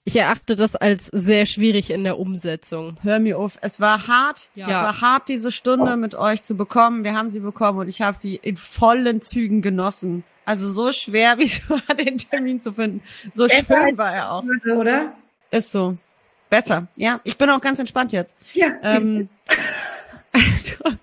[0.05, 2.97] ich erachte das als sehr schwierig in der Umsetzung.
[3.03, 3.59] Hör mir auf.
[3.63, 4.51] Es war hart.
[4.55, 4.67] Ja.
[4.67, 7.03] Es war hart, diese Stunde mit euch zu bekommen.
[7.03, 10.23] Wir haben sie bekommen und ich habe sie in vollen Zügen genossen.
[10.51, 13.03] Also so schwer, wie es war, den Termin zu finden.
[13.33, 14.43] So Besser schön war er auch.
[14.77, 15.13] Oder?
[15.53, 15.97] Ist so.
[16.49, 16.89] Besser.
[16.97, 18.35] Ja, ich bin auch ganz entspannt jetzt.
[18.55, 18.73] Ja.
[18.83, 19.29] Ähm,
[20.33, 20.97] also,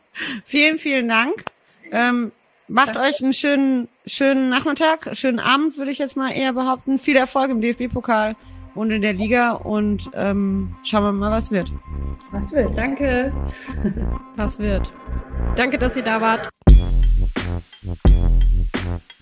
[0.43, 1.45] vielen, vielen Dank.
[1.93, 2.33] Ähm,
[2.67, 6.97] macht euch einen schönen, schönen Nachmittag, schönen Abend, würde ich jetzt mal eher behaupten.
[6.97, 8.35] Viel Erfolg im DFB-Pokal
[8.75, 11.71] und in der Liga und ähm, schauen wir mal, was wird.
[12.31, 12.77] was wird?
[12.77, 13.31] Danke.
[14.35, 14.93] Was wird?
[15.55, 16.49] Danke, dass ihr da wart.